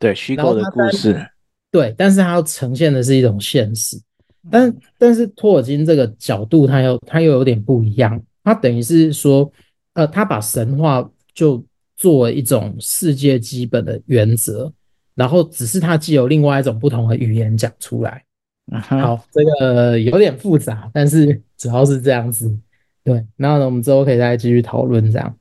[0.00, 1.24] 对，虚构的故事，
[1.70, 4.00] 对，但是它要呈现的是一种现实，
[4.50, 9.52] 但但是托尔金这个角度，他又他又有点不一样，他等于是说，
[9.94, 11.64] 呃，他把神话就。
[11.96, 14.70] 作为一种世界基本的原则，
[15.14, 18.20] 然后只是他既有另外一种不同的语言讲出来。
[18.82, 22.52] 好，这个有点复杂，但是 主要是这样子。
[23.04, 25.34] 对，然后呢我们之后可以再继续讨论这样。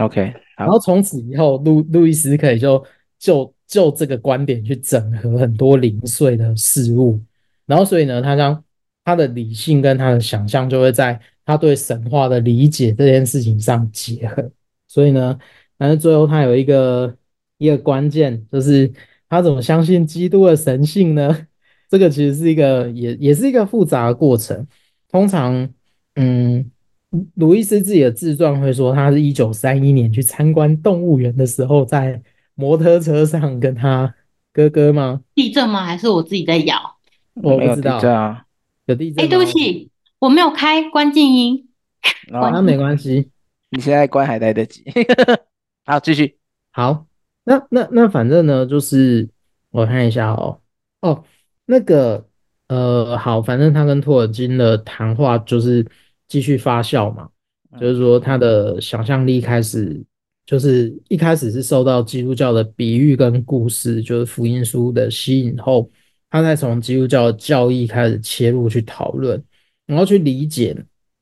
[0.00, 2.82] OK，然后从此以后，路路易斯可以就
[3.18, 7.20] 就就这个观点去整合很多零碎的事物，
[7.66, 8.64] 然后所以呢，他将
[9.04, 14.52] 他的理性跟他的想象就会在他对神话的理解这件事情上结合，
[14.86, 15.38] 所以呢。
[15.78, 17.16] 但是最后他有一个
[17.56, 18.92] 一个关键，就是
[19.30, 21.46] 他怎么相信基督的神性呢？
[21.88, 24.66] 这个其实是一个也也是一个复杂的过程。
[25.10, 25.66] 通常，
[26.16, 26.70] 嗯，
[27.36, 32.20] 鲁伊斯自己的自传会说，他是一九三一年去参观动物园的时候，在
[32.54, 34.14] 摩托车上跟他
[34.52, 35.22] 哥哥吗？
[35.34, 35.86] 地震吗？
[35.86, 36.76] 还是我自己在摇？
[37.36, 37.96] 我不知道。
[38.00, 38.44] 啊，
[38.84, 39.24] 有地震。
[39.24, 41.68] 哎，对不起，我没有开关静音。
[42.32, 43.30] 哦，那没关系，
[43.70, 44.84] 你现在关还来得及。
[45.84, 46.36] 好，继续。
[46.72, 47.06] 好，
[47.44, 49.28] 那那那反正呢，就是
[49.70, 50.60] 我看一下哦，
[51.00, 51.24] 哦，
[51.66, 52.26] 那个
[52.68, 55.86] 呃，好，反正他跟托尔金的谈话就是
[56.28, 57.28] 继续发酵嘛，
[57.80, 60.04] 就是说他的想象力开始，
[60.44, 65.88] 就是一开始是受到基督教的比喻跟故事，就是福音书的吸引后，
[66.30, 69.42] 他再从基督教的教义开始切入去讨论，
[69.88, 70.76] 然后去理解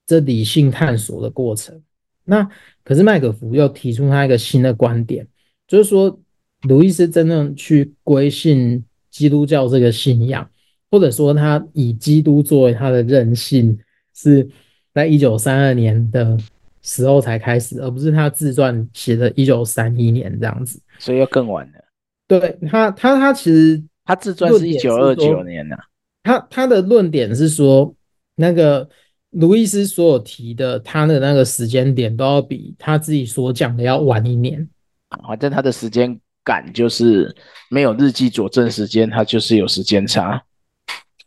[0.04, 1.80] 这理性探索的过程。
[2.24, 2.46] 那
[2.84, 5.26] 可是麦可福又提出他一个新的观点，
[5.66, 6.20] 就是说，
[6.62, 10.46] 鲁伊斯真正去归信基督教这个信仰，
[10.90, 13.78] 或者说他以基督作为他的任性，
[14.14, 14.46] 是
[14.92, 16.36] 在一九三二年的
[16.82, 21.84] 时候才开始，而不是他自传写的一九三一年这样子，所以要更晚了。
[22.28, 25.78] 对他，他他其实他自传是一九二九年的，
[26.24, 27.94] 他他的论点是说，
[28.36, 28.88] 那个
[29.30, 34.68] 卢易斯所有提的他的那个时间点都要比他自己所讲的要晚一年，
[35.08, 37.34] 反正他的时间感就是
[37.70, 40.44] 没有日记佐证时间，他就是有时间差。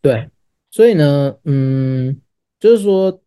[0.01, 0.29] 对，
[0.71, 2.17] 所以呢，嗯，
[2.59, 3.21] 就是说，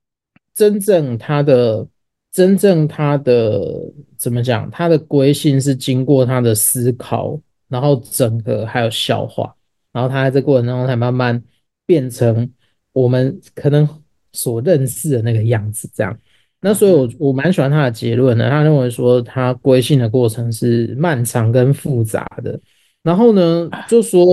[0.55, 1.87] 真正他的
[2.33, 9.55] 真正他的怎么讲，他的归信是经过他的思考，然后整合还有消化，
[9.92, 11.42] 然后他在这过程当中才慢慢
[11.85, 12.51] 变成
[12.92, 13.88] 我们可能
[14.33, 15.88] 所认识的那个样子。
[15.94, 16.18] 这样，
[16.61, 18.48] 那所以我，我我蛮喜欢他的结论的。
[18.48, 22.61] 他认为说，他归信的过程是漫长跟复杂的。
[23.02, 24.24] 然后呢，就说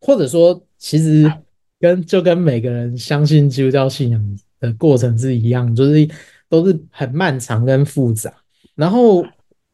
[0.00, 1.30] 或者说，其实。
[1.78, 6.08] 跟就跟每个人相信基督教信仰的过程是一样，就是
[6.48, 8.32] 都是很漫长跟复杂。
[8.74, 9.16] 然后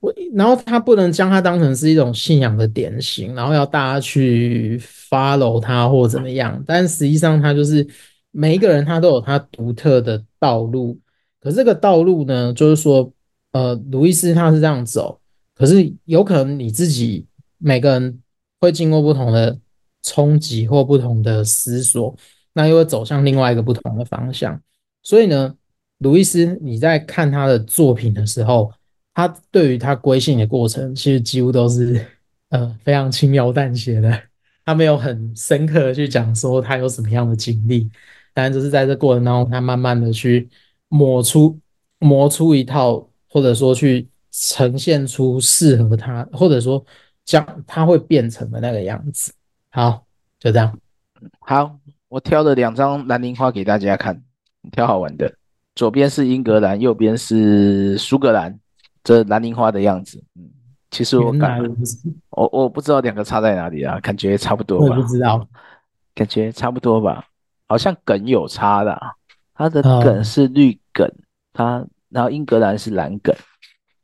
[0.01, 6.61] 我，然后他不能将它当成是一种信仰的典型，然后要大家去 follow 他或怎么样。
[6.67, 7.87] 但实际上，他就是
[8.33, 10.99] 每一个人他都有他独特的道路。
[11.41, 13.13] 可是这个道路呢，就是说，
[13.53, 15.21] 呃，卢易斯他是这样走，
[15.55, 17.25] 可是有可能你自己
[17.59, 18.21] 每个人
[18.59, 19.57] 会经过不同的。
[20.05, 22.13] 冲击或不同的思索，
[22.55, 24.61] 那又会走向另外一个不同的方向。
[25.01, 25.55] 所以呢，
[25.99, 28.73] 卢易斯，你在看他的作品的时候，
[29.15, 32.05] 他对于他归信的过程，其实几乎都是
[32.49, 34.21] 呃非常轻描淡写的，
[34.65, 37.89] 他没有很深刻的去讲说他有什么样的经历，
[38.33, 40.49] 但就是在这过程当中，他慢慢的去
[40.89, 41.59] 磨出
[41.99, 46.85] 磨出一套，或者说去呈现出适合他，或者说
[47.25, 49.33] 将他会变成的那个样子。
[49.71, 50.05] 好，
[50.39, 50.79] 就这样。
[51.41, 54.23] 好，我挑了两张蓝灵花给大家看，
[54.73, 55.33] 挑好玩的。
[55.75, 58.59] 左边是英格兰，右边是苏格兰，
[59.03, 60.23] 这蓝灵花的样子。
[60.37, 60.51] 嗯，
[60.91, 61.59] 其实我感，
[62.31, 64.97] 我我不知道两个差在哪里啊，感觉差不多吧。
[64.97, 65.49] 我不知道，
[66.15, 67.25] 感觉差不多吧，
[67.73, 69.01] 好像梗有差的。
[69.55, 71.11] 它的梗是绿梗，
[71.55, 73.35] 它然后英格兰是蓝梗。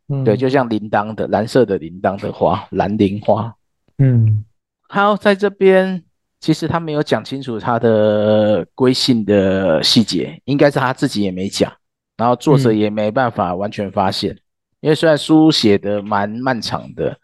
[0.08, 3.54] 嗯，对，就像铃铛的蓝色的铃铛的花，蓝铃花。
[3.98, 4.42] 嗯。
[4.88, 6.02] 好，在这边
[6.40, 11.70] 其实他没有讲清楚他的归信的细节，应该是他自己也没讲，
[12.16, 14.40] 然后作者也没办法完全发现，嗯、
[14.80, 17.18] 因为虽然书写的蛮漫长的，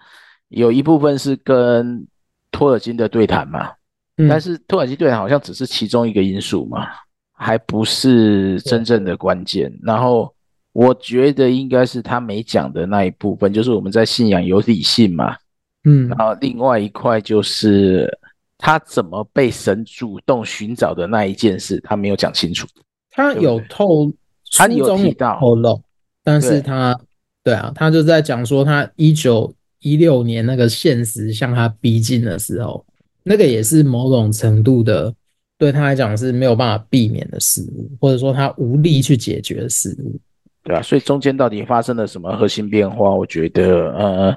[0.49, 2.07] 有一部分是跟
[2.51, 3.73] 托尔金的对谈嘛，
[4.17, 6.87] 嗯、但是托尔金对谈好像只是其中一个因素嘛，
[7.33, 9.73] 还不是真正的关键。
[9.83, 10.33] 然后
[10.73, 15.37] 我觉得应该是他没讲的那一部分，就是我们在信仰有理性嘛。
[15.85, 18.09] 嗯，然后另外一块就是
[18.57, 22.67] 他怎么被神主动寻找的那一件事，他没有讲清楚。
[23.11, 24.11] 他有透，
[24.57, 25.83] 他有提到透露，
[26.23, 26.95] 但是他
[27.43, 32.85] 对，对啊，他就在讲说他一九一六年那个现实向他逼近的时候，
[33.25, 35.13] 那个也是某种程度的
[35.59, 40.17] 对他来讲是没有办法避免的事物，或者说他无力去解决的事物，
[40.63, 43.13] 对啊，所以中间到底发生了什么核心变化？
[43.13, 44.37] 我觉得呃。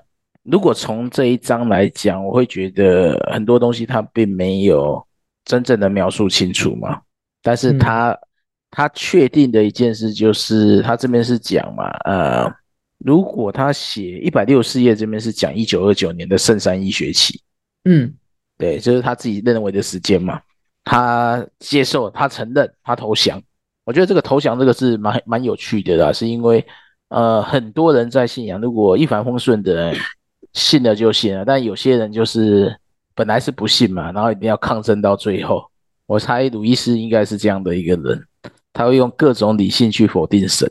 [0.49, 5.05] 如果从这一章来讲，我会觉得很多东西他并没有
[5.43, 7.01] 真正的描述清楚嘛。
[7.43, 8.19] 但是他、嗯、
[8.71, 12.49] 他确定的一件事就是，他这边是讲嘛，呃，
[12.99, 17.41] 如果他写一百六十四页这边是讲一九二九年的圣三一学期，
[17.83, 18.13] 嗯，
[18.57, 20.41] 对，就是他自己认为的时间嘛。
[20.83, 23.41] 他接受，他承认，他投降。
[23.83, 26.65] 我觉得这个投降这个是蛮蛮有趣的啦，是因为
[27.09, 29.95] 呃，很多人在信仰，如果一帆风顺的人。
[30.53, 32.75] 信了就信了，但有些人就是
[33.13, 35.63] 本来是不信嘛，然后一定要抗争到最后。
[36.07, 38.25] 我猜鲁伊斯应该是这样的一个人，
[38.73, 40.67] 他会用各种理性去否定神，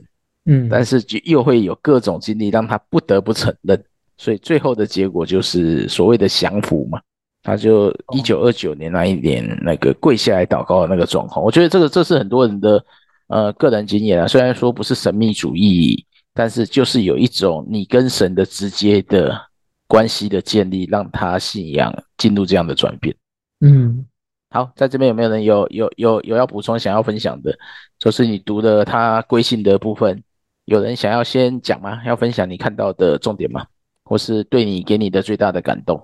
[0.47, 3.81] 嗯，但是就又会有各种经历让他不得不承认，
[4.17, 7.01] 所以最后的结果就是所谓的降服嘛。
[7.47, 12.85] 他就一九二九年那一年那个跪下来祷告的那个状况，我觉得这个这是很多人的
[13.29, 16.05] 呃个人经验啊，虽然说不是神秘主义，
[16.35, 19.41] 但是就是有一种你跟神的直接的。
[19.89, 23.15] 关系的建立，让他信仰进入这样的转变。
[23.61, 24.05] 嗯，
[24.51, 27.57] 好，在这边有没有人有有有有要补充、想要分享的？
[27.97, 30.21] 就是你读的他归信的部分，
[30.65, 32.03] 有人想要先讲吗？
[32.05, 33.65] 要分享你看到的重点吗？
[34.03, 36.03] 或是对你给你的最大的感动？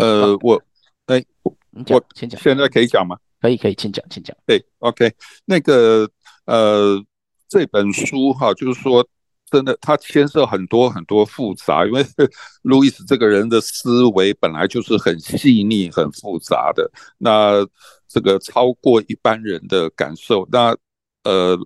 [0.00, 0.62] 嗯，呃，我，
[1.06, 3.16] 哎、欸，我请讲，现在可以讲吗？
[3.40, 4.36] 可以，可以，请讲，请讲。
[4.46, 5.12] 对，OK，
[5.44, 6.08] 那个，
[6.46, 7.02] 呃，
[7.48, 9.06] 这本书哈，就是说。
[9.52, 12.06] 真的，它牵涉很多很多复杂，因为
[12.62, 16.88] 路易斯这个人的思维本来就是很细腻、很复杂的。
[17.18, 17.66] 那
[18.06, 20.46] 这个超过一般人的感受。
[20.52, 20.76] 那
[21.24, 21.58] 呃，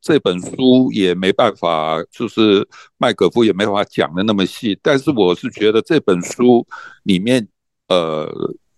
[0.00, 2.64] 这本书也没办法，就是
[2.96, 4.78] 麦可夫也没办法讲的那么细。
[4.80, 6.64] 但是我是觉得这本书
[7.02, 7.48] 里面
[7.88, 8.28] 呃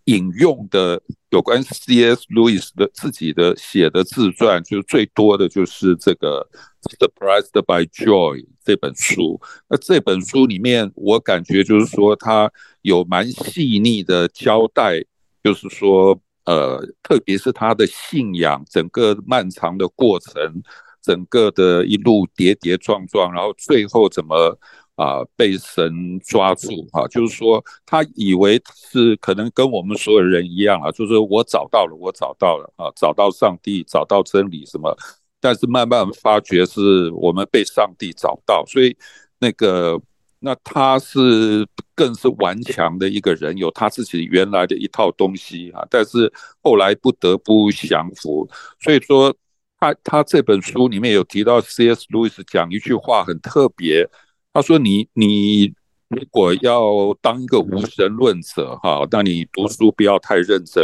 [0.05, 1.01] 引用的
[1.31, 2.23] 有关 C.S.
[2.29, 6.49] Lewis 的自己的写的自传，就是最多的就是这个
[6.99, 9.41] 《Surprised by Joy》这本书。
[9.69, 12.51] 那这本书里面，我感觉就是说他
[12.83, 15.05] 有蛮细腻的交代，
[15.43, 16.21] 就是说。
[16.47, 20.63] 呃，特别是他的信仰，整个漫长的过程，
[21.03, 24.59] 整个的一路跌跌撞撞，然后最后怎么
[24.97, 27.07] 啊、被神抓住啊？
[27.09, 34.97] 就是说，他以为是可能跟我们所有人一样啊，就是我找到了，我找到了啊，找到上帝，找到真理什么，
[35.41, 38.97] 但是慢慢发觉是我们被上帝找到，所以
[39.39, 40.01] 那个。
[40.41, 46.31] 那他是更是顽强的一个人，有他自己原来的一套东西啊，但是
[46.61, 48.47] 后来不得不降服。
[48.79, 49.35] 所以说
[49.81, 52.05] 他，他这本书里面有提到，C.S.
[52.11, 54.07] Lewis 讲一句话很特别，
[54.55, 55.27] 他说你：“你
[56.09, 60.83] 你如果要当一个无神论者哈，那你读书不要太认真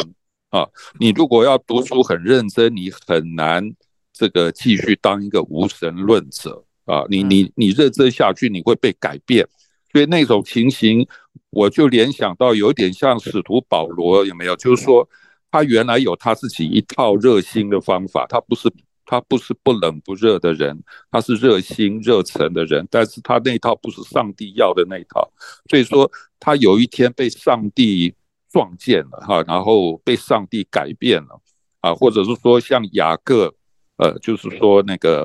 [0.51, 0.69] 啊。
[0.99, 3.73] 你如果要读书很认真，你很难
[4.13, 9.49] 这个继续当一个无神论者。”啊，你你你认真下去，你会被改变，
[9.93, 11.07] 所以那种情形，
[11.51, 14.57] 我就联想到有点像使徒保罗，有没有？
[14.57, 15.09] 就是说，
[15.53, 18.69] 他原来有他自己一套热心的方法，他不是
[19.11, 20.81] 他不是不冷不热的人，
[21.11, 25.29] 他是热心热忱的人，但是他那套不是上帝要的那套，
[25.69, 26.09] 所以说
[26.39, 28.15] 他有一天被上帝
[28.53, 31.41] 撞见了哈，然后被上帝改变了
[31.81, 33.53] 啊，或者是说像雅各，
[33.97, 35.25] 呃，就是说那个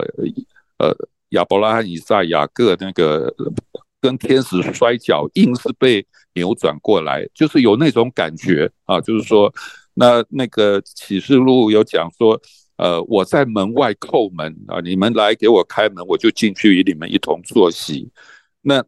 [0.79, 0.95] 呃。
[1.29, 3.33] 亚伯拉罕、以撒、雅各那个
[3.99, 6.05] 跟天使摔跤，硬是被
[6.35, 9.01] 扭转过来，就是有那种感觉啊。
[9.01, 9.51] 就是说，
[9.95, 12.39] 那那个启示录有讲说，
[12.77, 18.09] 呃，我在门外叩门啊，你们来给我开门，我就进去与你们一同坐席。
[18.61, 18.83] 那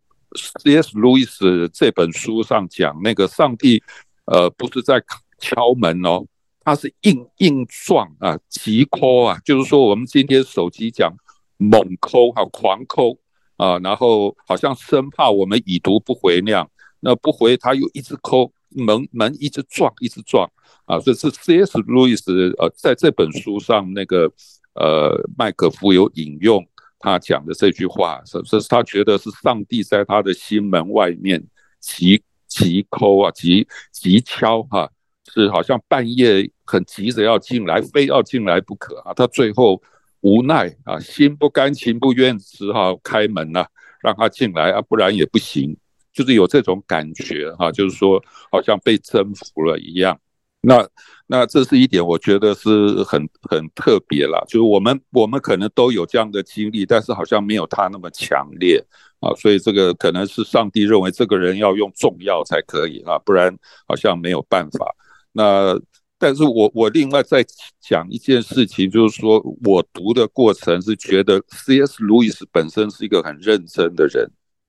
[0.64, 0.98] C.S.
[0.98, 3.82] 路易斯这本书上讲，那个上帝
[4.26, 5.02] 呃不是在
[5.40, 6.26] 敲门哦，
[6.64, 11.14] 他是硬硬撞啊，急 call 啊，就是说我们今天手机讲。
[11.60, 13.18] 猛抠哈，狂抠
[13.56, 16.70] 啊，然后好像生怕我们已读不回那样，
[17.00, 20.48] 那不回他又一直抠门门一直撞一直撞
[20.88, 21.78] 啊，这是 C.S.
[21.86, 24.32] 路易斯呃在这本书上那个
[24.74, 26.66] 呃麦可夫有引用
[26.98, 31.46] 他讲的这句话，是是他觉得是上帝在他的心门外面
[31.80, 34.90] 急急抠啊，急急敲哈、
[35.32, 39.80] 是好像半夜很急着要进来，非要进来不可啊，他最后。
[40.22, 43.64] 无奈啊，心不甘情不愿，只好开门呐、
[44.02, 45.78] 让他进来啊，不然也不行，
[46.12, 48.22] 就是有这种感觉哈、就是说
[48.52, 50.20] 好像被征服了一样。
[50.62, 50.88] 那
[51.28, 58.84] 那这是一点，我觉得是很很特别啦，就是我们我们可能都有这样的经历，但是好像没有他那么强烈
[59.20, 64.95] 啊，所以这个可能是上帝认为这个人要用重药才可以啊，不然好像没有办法。
[65.32, 65.80] 那。
[66.20, 67.45] 但是我我另外再
[67.80, 72.03] 讲一件事情，就是说我读的过程是觉得 C.S.
[72.03, 74.28] 路易斯本身是一个很认真的人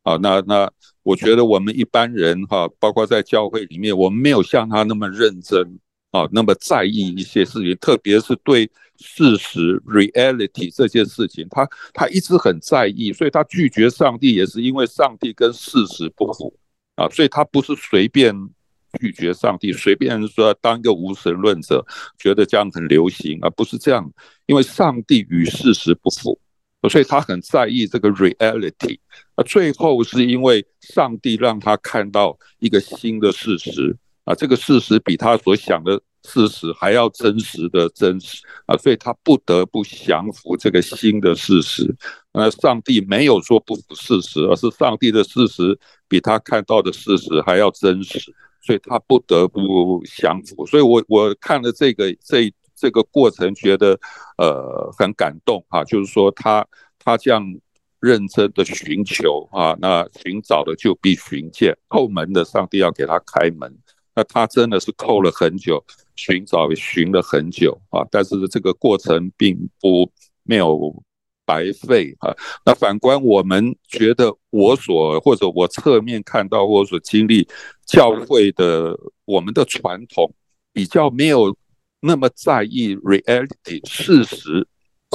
[0.08, 0.70] 啊，那那
[1.02, 5.78] 我觉得我们一般人哈，包括在教会里面，我们没有像他那么认真
[6.12, 16.58] 啊，那么在意一些事情，特别是对事实 reality 这件事情，他他一直很在意，所以他拒绝上帝也是因为上帝跟事实不符
[16.96, 18.34] 啊，所以他不是随便。
[18.98, 21.84] 拒绝上帝，随便说当一个无神论者，
[22.18, 24.10] 觉得这样很流行，而不是这样，
[24.46, 26.40] 因为上帝与事实不符，
[26.86, 28.98] 所以他很在意这个 reality。
[29.36, 41.96] 啊，最后是因为上帝让他看到一个新的事实，啊，这个事实比他所想的事实还要真实的真实，啊，所以他不得不降服这个新的事实。
[42.32, 48.20] 那上帝没有说不符事实，而是上帝的事实比他看到的事实还要真实。
[48.60, 53.98] 所以他不得不降服，所以我我看了这个这一这个过程，觉得
[54.36, 56.66] 呃很感动哈，就是说他
[56.98, 57.44] 他这样
[58.00, 63.76] 认真的寻求啊，那寻找的就必寻见，叩门的上帝要给他开门，
[64.14, 65.84] 那他真的是叩了很久，
[66.16, 70.10] 寻找寻了很久啊，但是这个过程并不
[70.44, 71.02] 没有。
[71.48, 72.36] 白费啊！
[72.62, 77.48] 那反观我们觉得，我所或者我侧面看到或者所经历
[77.86, 80.30] 教会的我们的传统，
[80.74, 81.56] 比较没有
[82.00, 84.66] 那么在意 reality 事实，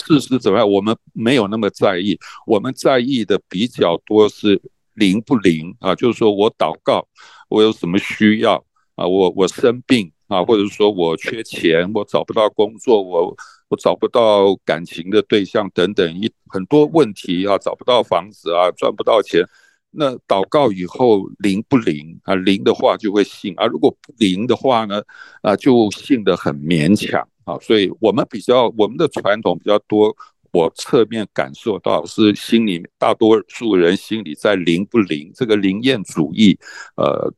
[0.05, 0.69] 事实怎么样？
[0.69, 4.61] 我们没有那么在意，我们在意的比较多是
[4.93, 5.95] 灵不灵啊？
[5.95, 7.07] 就是说我祷告，
[7.49, 8.63] 我有什么需要
[8.95, 9.07] 啊？
[9.07, 10.11] 我我生病。
[10.27, 13.35] 啊，或者是说我缺钱，我找不到工作，我
[13.67, 19.47] 我找不到感情的对象等等一很多问题啊，找不到房子啊，赚不到钱。
[19.95, 22.33] 那祷告以后灵不灵啊？
[22.35, 25.01] 灵的话就会信啊，如果不灵的话呢，
[25.41, 27.57] 啊就信得很勉强啊。
[27.61, 30.15] 所以我们比较我们的传统比较多，
[30.51, 36.57] 我侧面感受到是心里大多数人心里在灵不灵这个灵验主义，
[36.95, 37.31] 呃，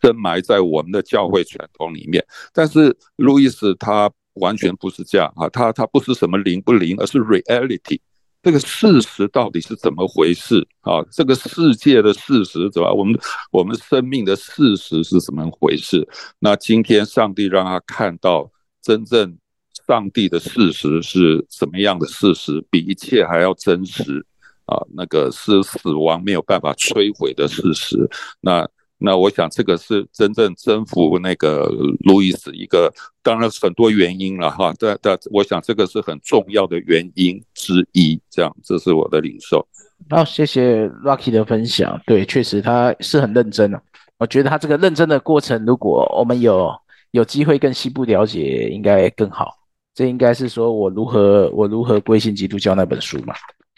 [0.00, 2.24] 深埋在我们的教会传统里面。
[2.52, 7.98] 但是路易斯他完全不是这样啊，他他不是什么灵不灵，而是 reality。
[8.44, 11.02] 这个事实到底是怎么回事啊？
[11.10, 12.92] 这个世界的事实怎么？
[12.92, 13.18] 我们
[13.50, 16.06] 我们生命的事实是怎么回事？
[16.38, 18.50] 那今天上帝让他看到
[18.82, 19.38] 真正
[19.86, 22.62] 上帝的事实是什么样的事实？
[22.70, 24.24] 比一切还要真实
[24.66, 24.76] 啊！
[24.94, 28.08] 那个是死亡没有办法摧毁的事实。
[28.40, 28.68] 那。
[29.04, 31.66] 那我想，这个是真正征服那个
[32.00, 32.90] 路易斯一个，
[33.22, 38.18] 当然很多原因了哈，但但我想这个是很重要的原因之一。
[38.30, 39.66] 这样，这是我的领受。
[40.08, 42.00] 好，谢谢 Rocky 的分享。
[42.06, 43.80] 对，确实他是很认真的。
[44.18, 46.72] 我觉得他这个认真的过程，如果我们有
[47.10, 49.54] 有机会更细部了解，应该更好。
[49.94, 53.34] 这应该是说我如何我如何归信基督教那本书嘛。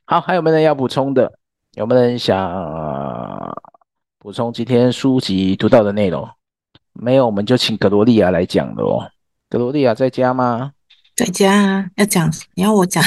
[0.07, 1.31] 好，还有没有人要补充的？
[1.75, 2.37] 有没有人想？
[4.19, 6.29] 补充今天书籍读到的内容，
[6.95, 9.11] 没有，我们就请格罗丽亚来讲了哦。
[9.49, 10.73] 格罗丽亚在家吗？
[11.15, 13.05] 在家啊，要讲，你要我讲？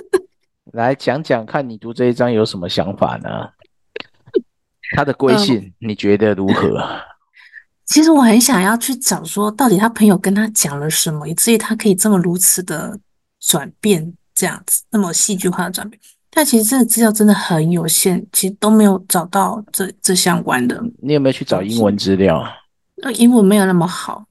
[0.72, 3.28] 来讲讲看你读这一章有什么想法呢？
[4.96, 6.82] 他的归信、嗯、你觉得如何？
[7.84, 12.98] 其实我很想要去找说，到底他朋友跟他讲了什么，以至于他可以这么如此的
[13.38, 16.00] 转变，这样子那么戏剧化的转变。
[16.30, 20.80] 但其实这个资料真的很有限，其实都没有找到这这相关的。
[21.02, 22.44] 你有没有去找英文资料？
[22.96, 24.24] 那英文没有那么好，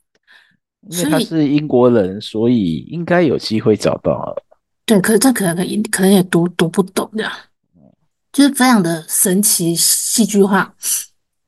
[0.90, 4.36] 因为他是英国人，所以应该有机会找到。
[4.86, 7.30] 对，可是这可能可可能也读读不懂的，
[8.32, 10.74] 就是非常的神奇戏剧化，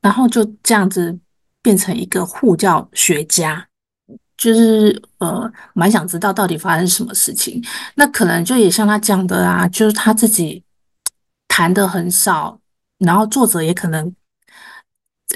[0.02, 1.18] 然后就这样子
[1.62, 3.66] 变成一个护教学家。
[4.40, 7.62] 就是呃，蛮想知道到底发生什么事情。
[7.94, 10.64] 那可能就也像他讲的啊，就是他自己
[11.46, 12.58] 谈的很少，
[12.96, 14.10] 然后作者也可能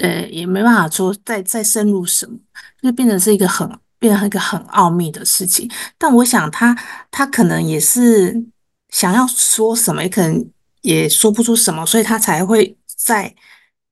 [0.01, 2.35] 呃也没办法说再再深入什么，
[2.81, 5.69] 就变成是一个很变成一个很奥秘的事情。
[5.99, 6.75] 但我想他
[7.11, 8.43] 他可能也是
[8.89, 10.51] 想要说什么，也可能
[10.81, 13.35] 也说不出什么，所以他才会在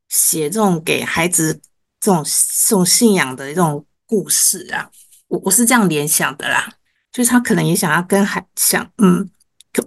[0.10, 1.54] 写这种给孩子
[2.00, 4.88] 这种这种信仰的这种故事啊。
[5.28, 6.70] 我我是这样联想的啦，
[7.12, 9.28] 就是他可能也想要跟孩想，嗯，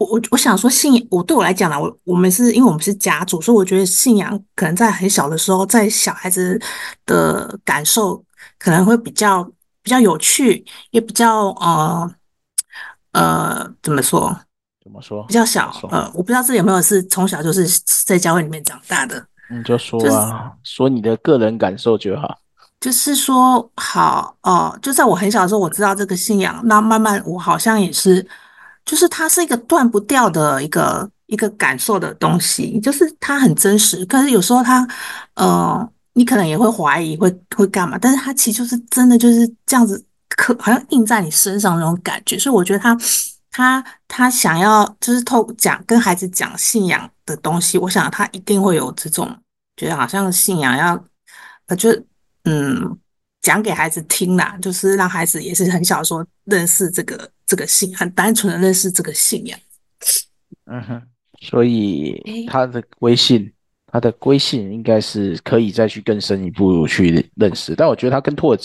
[0.01, 6.61] 我我我想说信仰，我对我来讲呢，我我们是因为我们是家族，所以我觉得信仰可能在很小的时候，在小孩子
[7.05, 8.25] 的感受
[8.59, 9.45] 可能会比较
[9.83, 12.11] 比较有趣，也比较呃
[13.13, 14.37] 呃怎么说？
[14.83, 15.23] 怎么说？
[15.29, 17.69] 比较小，呃，我不知道这有没有是从小就是
[18.05, 22.37] 在教会里面长大的，你就说啊，就是、说你的个人感受就好。
[22.87, 26.61] 就是说好哦、就在我很小的时候，我知道这个信仰。
[26.67, 28.25] 那慢慢我好像也是，
[28.85, 34.07] 就是它是一个断不掉的一个一个感受的东西，就是它很真实。
[34.07, 34.87] 可是有时候它，
[35.35, 37.99] 呃，你可能也会怀疑，会会干嘛？
[38.01, 42.39] 但是它其实就是真的就是这样子，可好像印在你身上那种感觉。
[42.39, 42.97] 所以我觉得他
[43.51, 49.37] 他他想要就是透讲跟孩子讲信仰的东西，我想他一定会有这种
[49.77, 51.05] 觉得好像信仰要
[51.67, 51.91] 呃就。
[52.47, 52.99] 嗯，
[53.43, 59.59] 讲给孩子听啦，就是让孩子也是很小的时候认识这个这个信，很单纯的认识这个信仰。
[60.67, 61.03] 嗯哼，
[61.41, 63.53] 所以他的微信，
[63.87, 67.75] 他的归信应该是可以再去更深一步去认识。
[67.75, 68.61] 但我觉得他跟托尔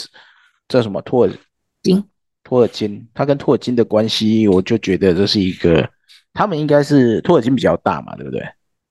[0.67, 1.33] 这什么托尔
[1.81, 2.03] 金，
[2.43, 5.89] 托尔金，他跟托尔金的关系，我就觉得这是一个，
[6.33, 8.41] 他们应该是托尔金比较大嘛，对不对？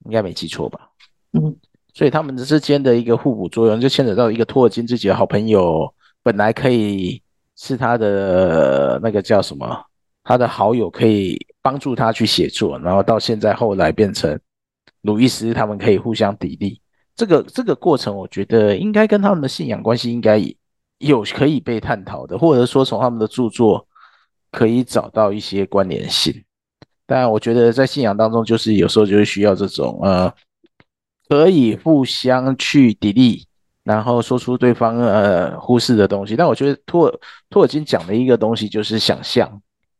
[0.04, 0.90] 应该没记错吧？
[1.32, 1.56] 嗯。
[2.00, 7.22] 所以他们之间的一个互补作用，就牵扯到一个托尔金自己的好朋友，本来可以
[7.56, 9.84] 是他的那个叫什么，
[10.24, 14.40] 他的好友可以帮助他去写作，然后到现在后来变成
[15.02, 16.80] 鲁伊斯，他们可以互相砥砺。
[17.14, 20.42] 这个这个过程，我觉得应该跟他们的信仰关系应该
[21.00, 23.86] 有可以被探讨的，或者说从他们的著作
[24.50, 26.32] 可以找到一些关联性。
[27.06, 30.32] 但我觉得在信仰当中，就是有时候就是需要这种呃。
[31.30, 33.44] 可以互相去砥砺，
[33.84, 36.34] 然后说出对方呃忽视的东西。
[36.34, 39.48] 但我觉得托尔托尔金讲的一个东西就是想象，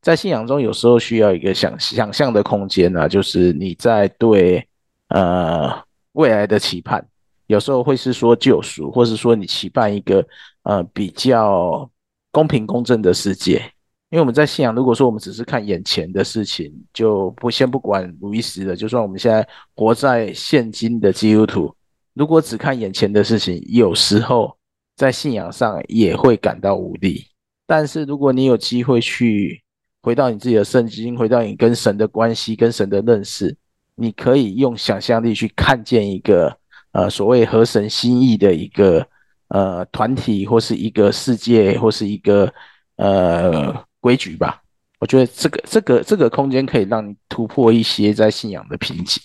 [0.02, 4.66] 在信仰中有时候需要一个想想象的空间啊，就是你在对
[5.10, 5.72] 呃
[6.14, 7.06] 未来的期盼，
[7.46, 10.26] 有时候会是说救赎，或是说你期盼一个
[10.64, 11.88] 呃比较
[12.32, 13.62] 公平公正的世界。
[14.10, 19.46] 因为我们在信仰，如果说我们只是看眼前的事情，就不先不管鲁伊斯的，就算我们现在
[19.76, 21.72] 活在现今的基督徒，
[22.14, 24.52] 如果只看眼前的事情，有时候
[24.96, 27.24] 在信仰上也会感到无力。
[27.68, 29.62] 但是如果你有机会去
[30.02, 33.56] 回到你自己的圣经，回到你跟神的关系、跟神的认识，
[33.94, 36.52] 你可以用想象力去看见一个
[36.90, 39.06] 呃所谓合神心意的一个
[39.50, 42.52] 呃团体，或是一个世界，或是一个
[42.96, 43.88] 呃。
[44.00, 44.62] 规矩吧，
[44.98, 49.22] 我觉得这个这个这个空间可以让你突破一些在信仰的瓶颈。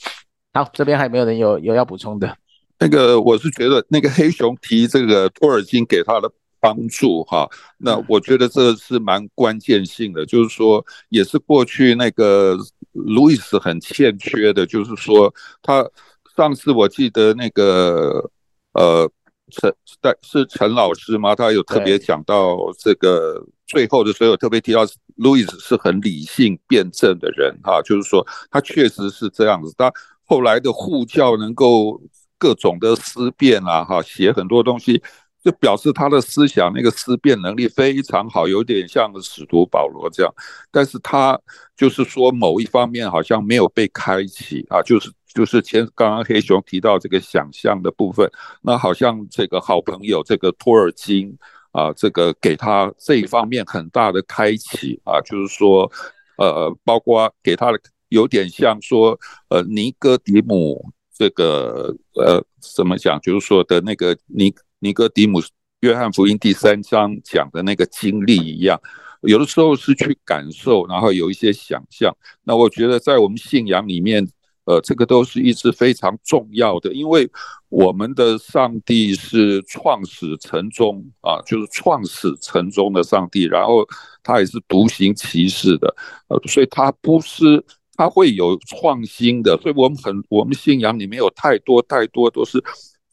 [0.54, 2.38] 好，这边还有没有人有有要补充的？
[2.78, 12.58] 那个我是觉得那个黑熊提这个托尔金给他的帮助哈，那我觉得这是蛮关键性的，就是说也是过去那个
[12.92, 15.90] 路易斯很欠缺的，就是说他
[16.36, 18.30] 上次我记得那个
[18.74, 19.10] 呃
[19.52, 21.34] 陈但是陈老师吗？
[21.34, 23.42] 他有特别讲到这个。
[23.68, 24.82] 最后的时候特别提到，
[25.16, 29.74] 路易斯是很理性辩证的人哈，就是说他确实是这样子。
[29.78, 29.92] 他
[30.24, 32.02] 后来的护教能够
[32.38, 35.02] 各种的思辨啊，哈，写很多东西，
[35.44, 40.32] 就表示他的思想那个思辨能力非常好，有点像使徒保罗这样。
[40.72, 41.40] 但是他
[41.76, 48.30] 就是说某一方面好像没有被开启啊，就是就是前刚刚黑熊提到这个想象的部分，
[48.62, 51.36] 那好像这个好朋友这个托尔金。
[51.76, 55.92] 啊，这个给他这一方面很大的开启啊，就是说，
[56.38, 59.20] 呃，包括给他的有点像说，
[59.50, 62.42] 呃，尼哥底母这个，呃，
[62.76, 63.20] 怎么讲？
[63.20, 65.42] 就是说的那个尼尼哥底母，
[65.82, 68.80] 约翰福音第三章讲的那个经历一样，
[69.24, 72.16] 有的时候是去感受，然后有一些想象。
[72.46, 74.26] 那我觉得在我们信仰里面。
[74.66, 77.30] 呃，这个都是一直非常重要的，因为
[77.70, 83.88] 我们的上帝是创始成终啊，就是创始成终的上帝，然后
[84.24, 85.96] 他也是独行其事的，
[86.30, 87.64] 呃，所以他不是
[87.96, 92.60] 他会有创新的，所以我们很我们信仰里面有太多太多都是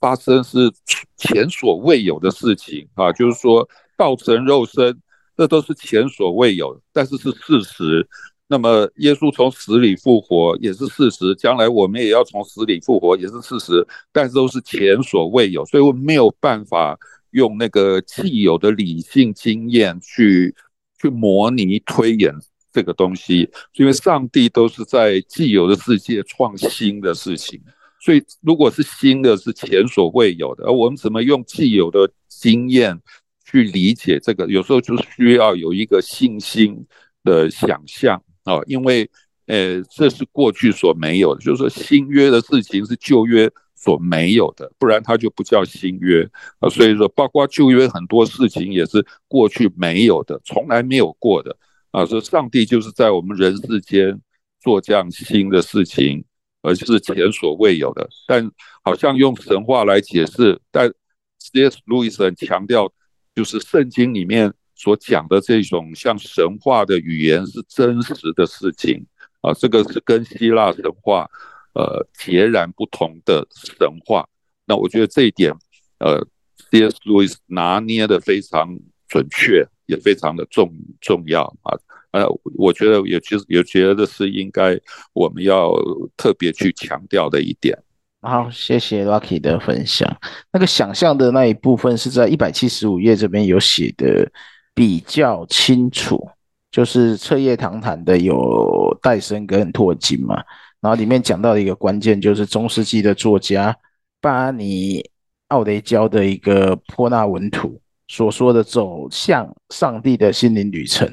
[0.01, 0.73] 发生是
[1.19, 4.99] 前所未有的事情啊，就是说道成肉身，
[5.37, 8.09] 这都是前所未有，但是是事实。
[8.49, 16.99] 那么，耶稣从死里复活也是事实，将来我们也要从死里复活也是事实，但是都是前所未有，所以我们没有办法
[17.31, 20.55] 用那个既有的理性经验去
[21.01, 22.35] 去模拟推演
[22.71, 27.59] 这个东西，因为上帝都是在既有的世界创新的事情，
[28.01, 33.01] 所以如果是新的，是前所未有的，而我们怎么用既有的经验
[33.47, 34.47] 去理解这个？
[34.47, 36.85] 有时候就需要有一个信心
[37.25, 38.23] 的想象。
[38.45, 39.09] 啊，因为，
[39.47, 46.29] 呃，这是过去所没有的，就是说新约的事情是旧约所没有的，不然它就不叫新约
[46.59, 46.69] 啊。
[46.69, 51.57] 所以说，包括旧约很多事情也是过去没有的，从来没有过的
[51.93, 52.05] 啊。
[52.05, 54.21] 所上帝就是在我们人世间
[54.61, 56.25] 做这样新的事情，
[56.63, 58.09] 而是前所未有的。
[58.27, 58.51] 但
[58.83, 60.93] 好像用神话来解释，但
[61.39, 61.79] C.S.
[61.85, 62.93] 路易斯很强调，
[63.35, 64.53] 就是圣经里面。
[64.83, 69.07] 所讲的这种像神话的语言是真实的事情
[69.41, 71.31] 啊，这个是跟希腊神话
[71.75, 74.29] 呃截然不同的神话。
[74.67, 75.55] 那我觉得这一点
[76.01, 76.27] 呃
[76.73, 76.97] ，C.S.
[77.05, 78.77] Lewis 拿捏的非常
[79.07, 80.69] 准确，也非常的重
[81.01, 81.79] 重要啊。
[82.11, 82.27] 呃，
[82.59, 84.77] 我觉得也其实也觉得是应该
[85.13, 85.73] 我们要
[86.17, 87.79] 特别去强调的一点。
[88.21, 90.13] 好，谢谢 Lucky 的分享。
[90.53, 94.29] 那个想象的那一部分是在一百七十五页这边有写的。
[94.75, 96.29] 比较清楚，
[96.71, 100.37] 就是彻夜谈谈的有戴森跟托尔金嘛，
[100.81, 103.77] 然后里面讲到的一个关键就是中世纪的作家
[104.21, 105.05] 巴尼
[105.49, 111.11] 奥雷焦的一个波纳文图所说的走向上帝的心灵旅程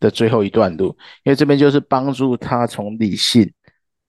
[0.00, 0.86] 的最后一段路，
[1.24, 3.52] 因为这边就是帮助他从理性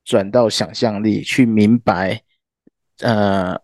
[0.06, 2.22] 转到想象力，去明白
[3.01, 3.56] 呃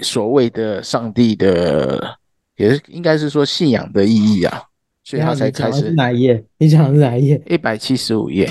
[0.00, 2.18] 所谓的上帝的，
[2.56, 4.64] 也是应该是说信仰的意义啊。
[5.08, 5.90] 所以他才开始。
[5.92, 6.44] 哪一页？
[6.58, 7.42] 你讲的是哪一页？
[7.46, 8.46] 一百七十五页。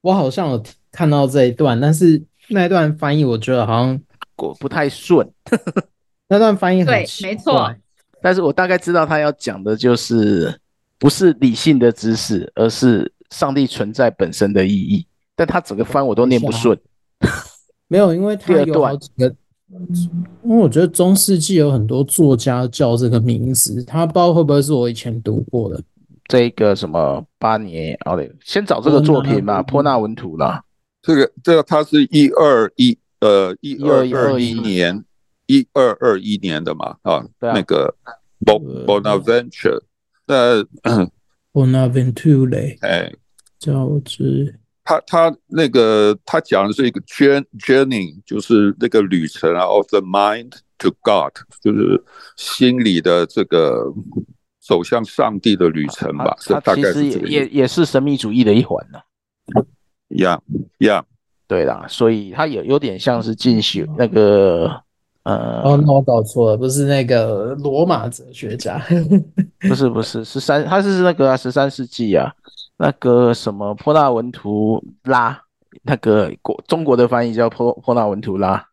[0.00, 4.00] 我好像有看到这一段，但是那一段翻译我觉得好像
[4.34, 5.28] 过不太顺。
[6.30, 7.70] 那段翻译很对，没错。
[8.22, 10.58] 但是我大概知道他要讲的就是
[10.98, 15.06] 不是理性的知识，而是上帝存在本身的意义。
[15.36, 16.78] 但他整个翻我都念不顺。
[17.86, 19.34] 没有，因为他有好几个。
[20.42, 25.78] 因为我觉得中世纪有很多作家叫这个名字，他不知道会不会是我以前读过的。
[26.28, 30.62] 这个什么巴尼哦对，先找这个作品吧，波纳文图啦。
[31.02, 35.04] 这个这个他是一二一呃一二二一年
[35.46, 36.36] 一二二一。
[36.36, 37.94] 年的嘛啊，那个
[38.44, 39.80] Bonaventure
[40.26, 40.64] 呃，
[41.52, 43.12] Bonaventure，哎，
[43.58, 44.54] 叫之。
[44.84, 52.02] 他他那个他讲的是一个 journey，就是那个旅程啊，of the mind to God，就是
[52.36, 53.92] 心里的这个
[54.68, 56.36] 走向上帝的旅程吧。
[56.38, 58.98] 是大概是这个也也是神秘主义的一环呢。
[60.10, 60.40] Yeah,
[60.78, 61.02] yeah，
[61.46, 64.82] 对啦，所以他有有点像是进修那个
[65.22, 68.80] 呃，哦，那我搞错了，不是那个罗马哲学家，
[69.68, 72.30] 不是不是十三，他是那个十三世纪啊。
[72.80, 75.36] 那个什么波纳文图拉，
[75.82, 78.64] 那个国中国的翻译叫波波纳文图拉，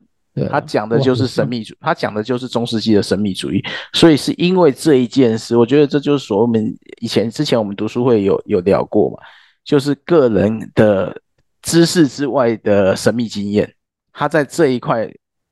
[0.50, 3.64] 他讲的就是神秘主，他讲的就是中世纪的神秘主义。
[3.94, 9.18] 所以是因为这一件事，我觉得这就是说我们以前之前我们读书会有有聊过嘛，
[9.64, 11.16] 就是个人的
[11.62, 13.74] 知识之外的神秘经验，
[14.12, 15.10] 他在这一块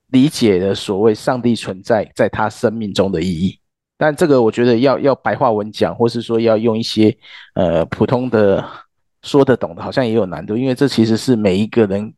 [0.09, 3.57] 理解了所谓上帝存在在他生命中的意义。
[3.97, 7.15] 但这个我觉得要要白话文讲，或是说要用一些
[7.55, 8.63] 呃普通的
[9.21, 12.13] 说得懂的，好像也有难度，因为这其实是每一个人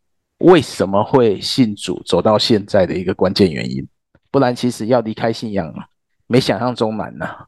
[0.45, 3.87] 为什么会信主走到现在的一个关键原因。
[4.31, 5.73] 不然其实要离开信仰，
[6.27, 7.45] 没想象中难呐、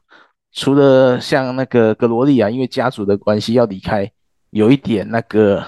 [0.52, 4.10] 除了像那个格罗利亚，因为家族的关系要离开，
[4.50, 5.64] 有一点那个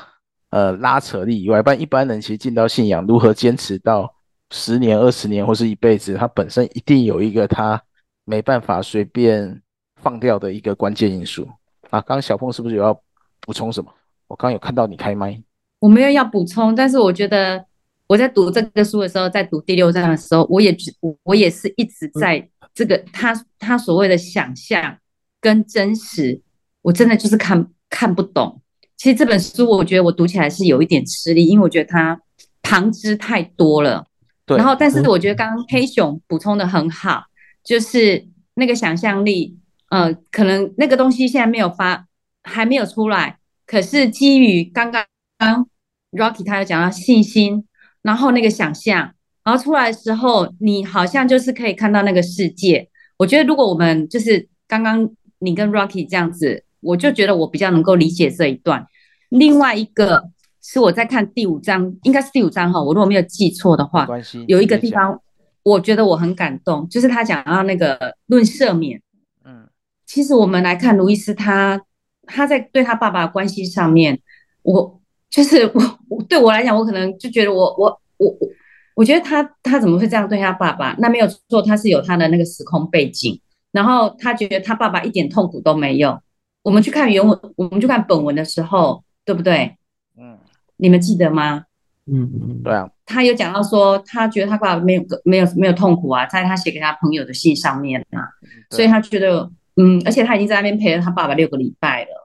[0.51, 4.15] 呃拉扯力以外，不然一般人其实进到信仰，如何坚持到
[4.51, 7.83] 十年、二十年或是一辈子，他本身一定有一个他。
[8.27, 9.61] 没办法随便
[9.97, 11.49] 放掉的一个关键因素
[11.89, 12.01] 啊！
[12.03, 12.95] 刚刚小凤是不是有要
[13.41, 13.93] 补充什么？
[14.29, 15.43] 我刚有看到你开麦，
[15.81, 17.65] 我没有要补充，但是我觉得
[18.07, 20.77] 我在读这个书的时候，在读第六章的时候，我也
[21.25, 24.97] 我也是一直在这个他他所谓的想象
[25.41, 26.41] 跟真实，
[26.83, 28.63] 我真的就是看看不懂。
[28.97, 32.21] 其实这本书我觉得我读起来是有一点吃力，因为我觉得它
[32.63, 34.07] 旁枝太多了。
[34.47, 37.25] 对，然后但是我觉得刚刚黑熊补充的很好。
[37.63, 39.59] 就是那个想象力，
[39.91, 42.07] 呃，可能那个东西现在没有发，
[42.43, 43.39] 还没有出来。
[43.67, 45.05] 可是基于刚刚
[45.37, 45.69] 刚
[46.13, 47.65] Rocky 他有讲到信心，
[48.03, 49.13] 然后那个想象，
[49.45, 52.89] 然后出来的时候，你好像就是可以看到那个世界。
[53.17, 58.87] 我觉得如果我们就是刚刚你跟 Rocky 这样子，我就觉得我比较能够理解这一段。
[59.29, 60.31] 另外一个
[60.63, 64.07] 是我在看第五章，应该是第五章哈，我如果没有记错的话，
[64.47, 65.21] 有一个地方。
[65.63, 68.99] 我觉得我很感动，就是他讲到那个论赦免，
[69.45, 69.69] 嗯，
[70.07, 71.83] 其实我们来看路易斯他
[72.23, 74.19] 他在对他爸爸的关系上面，
[74.63, 75.00] 我
[75.31, 78.49] 就是我我对我来讲，我可能就觉得我我我我
[78.97, 80.95] 我觉得他他怎么会这样对他爸爸？
[80.99, 83.41] 那没有错，他是有他的那个时空背景，
[83.73, 86.21] 然后他觉得他爸爸一点痛苦都没有。
[86.63, 89.77] 我们去看原文，我们去看本文的时候，对不对？
[90.19, 90.37] 嗯，
[90.77, 91.65] 你们记得吗？
[92.07, 98.29] 嗯嗯，对啊，他有讲到说，他觉得他爸爸没有没有没有痛苦啊，在他写给他朋友的信上面啊，
[98.71, 102.20] 所以他觉得，嗯，而且他已经在那边陪了他爸爸六个礼拜了，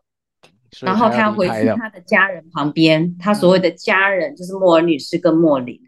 [0.82, 5.80] 然后他要回去他的家人旁边，他所谓的家人就是莫尔女士跟莫林，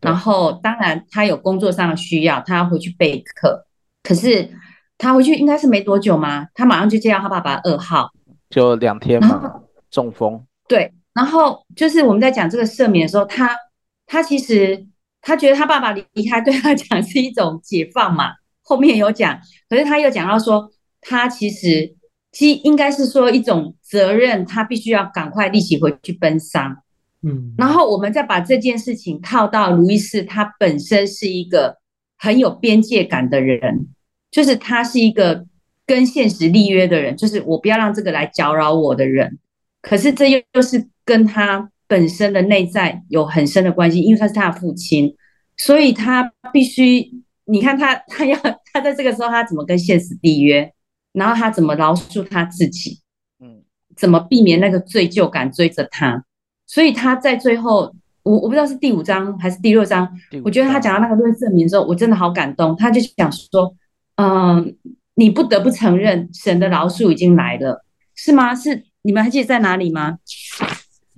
[0.00, 3.64] 然后当然他有工作上的需要，他要回去备课，
[4.02, 4.50] 可是
[4.98, 8.10] 他回去应该是没多久嘛，他马上就接到他爸爸噩耗，
[8.50, 10.92] 就两天嘛，中风，对。
[11.14, 13.56] 然后就是我们在讲这个赦免的时候，他
[14.04, 14.84] 他其实
[15.20, 18.32] 他觉得他爸爸离开 对他讲是一种解放嘛。
[18.62, 19.38] 后面有讲，
[19.68, 20.68] 可是他又讲到说，
[21.00, 21.94] 他其实
[22.34, 26.76] 其实应该是说一种责任，他必须要赶快立即回去奔丧。
[27.22, 31.78] 嗯，然后我们再把这件事情套到卢易斯，他本身是一个
[32.18, 33.86] 很有边界感的人，
[34.30, 35.46] 就是他是一个
[35.86, 39.38] 跟现实立约的人，就是我不要让这个来搅扰我的人。
[39.80, 40.86] 可是这又又是。
[41.06, 45.14] 跟他本身的内在有很深的关系，因为他是他的父亲，
[45.54, 48.34] 所以他必须，你看他，他要
[48.72, 50.72] 他在这个时候，他怎么跟现实立约，
[51.14, 53.00] 然后他怎么饶恕他自己，
[53.40, 53.62] 嗯，
[53.96, 56.22] 怎么避免那个罪疚感追着他，
[56.66, 60.06] 所以他在最后，我我不知道是第五章还是第六章，
[60.44, 63.74] 我觉得他讲到那个论证明的时候，我真的好感动，他就想说，
[64.16, 64.76] 嗯，
[65.14, 67.84] 你不得不承认神的饶恕已经来了，
[68.14, 68.54] 是吗？
[68.54, 70.18] 是你们还记得在哪里吗？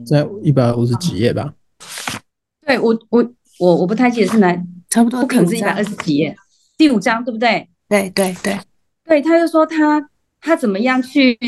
[0.06, 1.54] 在一百五十几页吧。
[2.66, 3.26] 对，我我
[3.58, 4.54] 我我不太记得是哪，
[4.90, 6.36] 差不多不可能是一百二十几页，
[6.76, 7.68] 第五章对不对？
[7.88, 8.58] 对对对
[9.06, 11.38] 对，他就说他他怎么样去，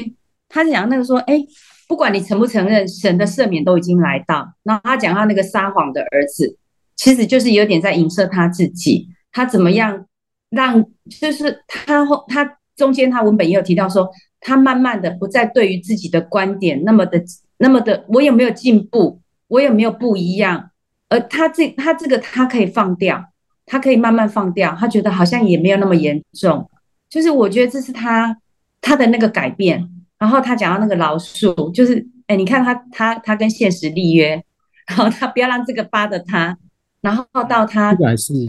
[0.49, 1.45] 他讲那个说，哎，
[1.89, 4.53] 不管你承不承认，神的赦免都已经来到。
[4.63, 6.57] 然后他讲他那个撒谎的儿子，
[6.95, 10.07] 其实就是有点在影射他自己，他怎么样
[10.51, 10.85] 让，
[11.21, 14.09] 就是他后他中间他文本也有提到说，
[14.41, 17.23] 他慢慢的不再对于自己的观点那么的。
[17.61, 19.21] 那么的，我有没有进步？
[19.49, 20.71] 我有没有不一样？
[21.09, 23.33] 而他这他这个他可以放掉，
[23.67, 26.71] 他可以慢慢放掉，他觉得好像也没有那么严重。
[27.09, 28.37] 就是我觉得这是他
[28.81, 29.89] 他的那个改变。
[30.19, 34.43] 然后他讲到那个老鼠，就是哎，你看他他他跟现实立约，
[34.89, 36.59] 然后他不要让这个扒的他，
[37.01, 37.95] 然后到他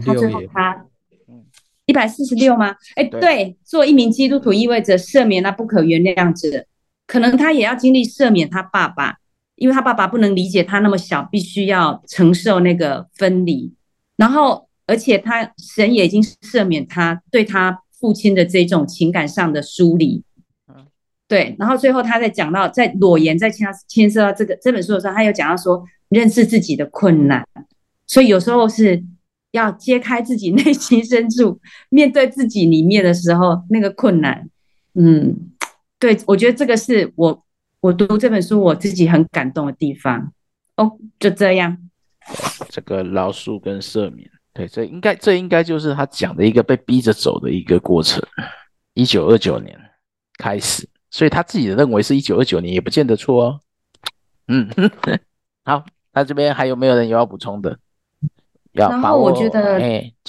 [0.04, 0.84] 他最后他
[1.86, 2.74] 一百四十六吗？
[2.96, 6.66] 哎，对，做一名基督徒意味着赦免那不可原谅者，
[7.06, 9.18] 可能他也要经历赦免他爸爸，
[9.54, 13.72] 因为他爸爸不能理解他那么小，必须要承受那个分离，
[14.16, 20.24] 然后而且他神也已经赦免他对他父亲的这种情感上的疏离。
[21.28, 27.46] 对，然后最后他在讲到在裸言在牵牵涉到这个这本书的时候，他又讲到说认识自己的困难，
[28.06, 29.04] 所以有时候是
[29.52, 34.48] 要揭开自己内心深处，面对自己里面的时候那个困难。
[34.94, 35.52] 嗯，
[36.00, 37.44] 对，我觉得这个是我
[37.80, 40.32] 我读这本书我自己很感动的地方。
[40.76, 41.78] 哦，就这样。
[42.68, 48.22] 这个饶恕跟赦免，对，这应该这应该就是他讲的一个被逼着走的一个过程。
[48.94, 49.78] 一九二九年
[50.38, 50.88] 开始。
[51.12, 53.60] 所以他自己的认为是一九二九年，也不见得错哦。
[54.46, 54.68] 嗯，
[55.66, 57.76] 好，那这边还有没有人有要补充的？
[58.74, 59.80] 要然后我觉得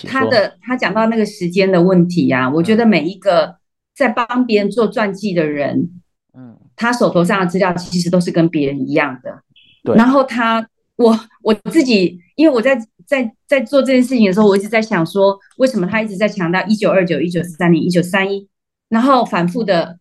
[0.08, 3.58] 他的他讲到那个时间的问题呀、啊，我觉得每一个
[3.96, 6.02] 在帮别人做传记的人，
[6.34, 9.44] 嗯，他手头上的资料其实都是跟别人一样的。
[9.84, 9.96] 对。
[9.96, 12.76] 然后他，我我自己，因为我在
[13.12, 18.48] 在在做这件事情的时候，我一直在想说，为什么他一直在强调一九二九、一九三零、一九三一，
[18.90, 20.00] 然后反复的。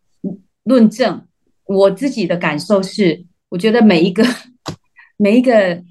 [0.65, 1.27] 论证
[1.65, 4.23] 我自己的感受是，我觉得每一个
[5.17, 5.83] 每一个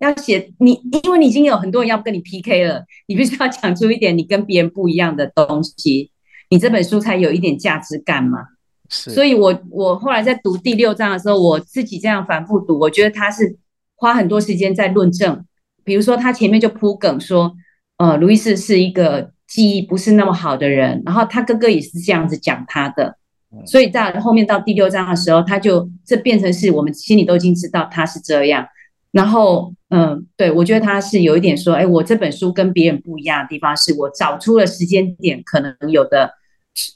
[0.00, 0.72] 要写你，
[1.04, 6.10] 因为你已经有很多人要跟你 PK 了，你必须要讲出一点你跟别人不一样的东西，
[6.50, 8.40] 你这本书才有一点价值感嘛。
[8.88, 13.56] 是，所以我我后来在读第六章的时候，我自己这样反复读，我觉得他是
[13.94, 15.46] 花很多时间在论证，
[15.88, 17.56] 比如说他前面就铺梗说，
[17.96, 23.16] 呃，路易斯是一个记忆不是那么好的人，然后他哥哥也是这样子讲他的。
[23.64, 28.68] 所以在后面到第六章的时候，他就这变成是我们心里都已经知道他是这样。
[29.10, 36.30] 然后，嗯，对，我觉得他是有一点说，哎，我这本书跟别人不一样的地方，是我找出了时间点可能有的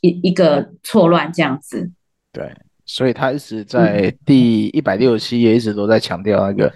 [0.02, 1.90] 一一个错乱这样子。
[2.30, 2.52] 对，
[2.84, 6.70] 所以他一直在第一百六十七页一直都在强调那个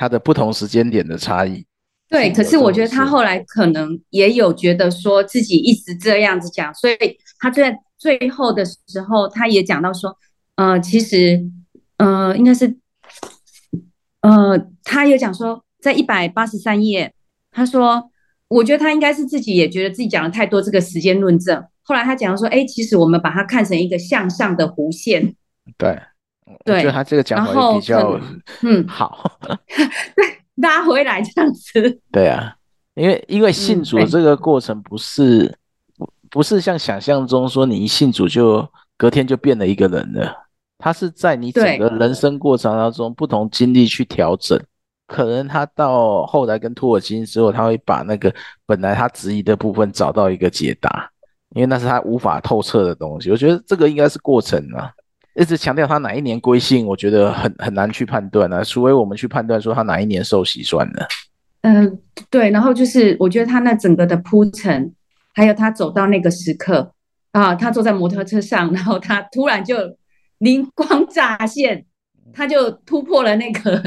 [0.00, 1.64] 他的不同时间点的差异。
[2.08, 6.96] 对，可是我觉得他后来可能也有觉得说自己一直这样子讲，所以
[7.38, 7.78] 他在。
[8.00, 10.16] 最后的时候，他也讲到说，
[10.54, 11.38] 呃，其实，
[11.98, 12.78] 呃，应该是，
[14.22, 17.12] 呃，他有讲说，在一百八十三页，
[17.50, 18.10] 他说，
[18.48, 21.62] 我觉得他应该是自己也觉得自己讲了太多这个时间论证。
[21.82, 25.34] 后来他讲说，哎，其实我们把它看成一个向上的弧线。
[25.76, 26.00] 对，
[26.64, 28.18] 对，我觉得他这个讲法比较，
[28.62, 29.30] 嗯，好，
[30.56, 32.00] 拉回来这样子。
[32.10, 32.54] 对啊，
[32.94, 35.44] 因为因为信主这个过程不是。
[35.44, 35.54] 嗯
[36.32, 38.64] 不是像想象中说，你一信主就
[38.96, 40.32] 隔天就变了一个人了。
[40.78, 44.56] 他是在你整个人生过程当中不同经历去调整。
[45.08, 48.32] 可能他到后来跟托尔金之后，他会把那个
[48.64, 51.10] 本来他质疑的部分找到一个解答，
[51.56, 53.28] 因为那是他无法透彻的东西。
[53.32, 54.88] 我觉得这个应该是过程啊。
[55.34, 61.08] 一直强调他哪一年归信，我觉得很很难去判断啊，除非我们去判断说他哪一年受洗算了。
[61.62, 61.98] 嗯，
[62.30, 62.50] 对。
[62.50, 64.94] 然后就是我觉得他那整个的铺陈。
[65.32, 66.92] 还有他走到那个时刻
[67.30, 69.76] 啊，他坐在摩托车上，然后他突然就
[70.38, 71.86] 灵光乍现，
[72.32, 73.80] 他就突破了那个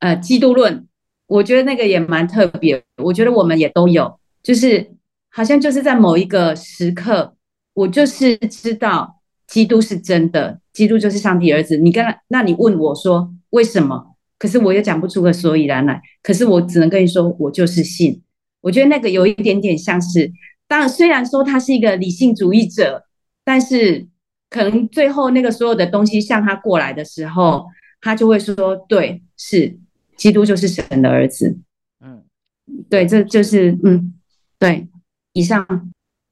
[0.00, 0.86] 呃基督论。
[1.26, 2.80] 我觉得那个也蛮特别。
[3.02, 4.86] 我觉得我们也都有，就是
[5.30, 7.34] 好像就是在某一个时刻，
[7.72, 11.76] 我就是知道基督是真的，基督就是上帝儿子。
[11.76, 14.16] 你跟他，那你问我说为什么？
[14.38, 16.00] 可是我也讲不出个所以然来。
[16.22, 18.22] 可是我只能跟你说，我就是信。
[18.60, 20.32] 我觉得那个有一点点像是。
[20.66, 23.04] 当然，虽然说他是一个理性主义者，
[23.44, 24.08] 但是
[24.48, 27.66] 可能最后那个所有的东西向他过来的时候，
[28.00, 29.78] 他就会说：“对，是
[30.16, 31.58] 基督就是神的儿子。”
[32.00, 32.24] 嗯，
[32.88, 34.14] 对，这就是嗯，
[34.58, 34.88] 对。
[35.34, 35.66] 以上，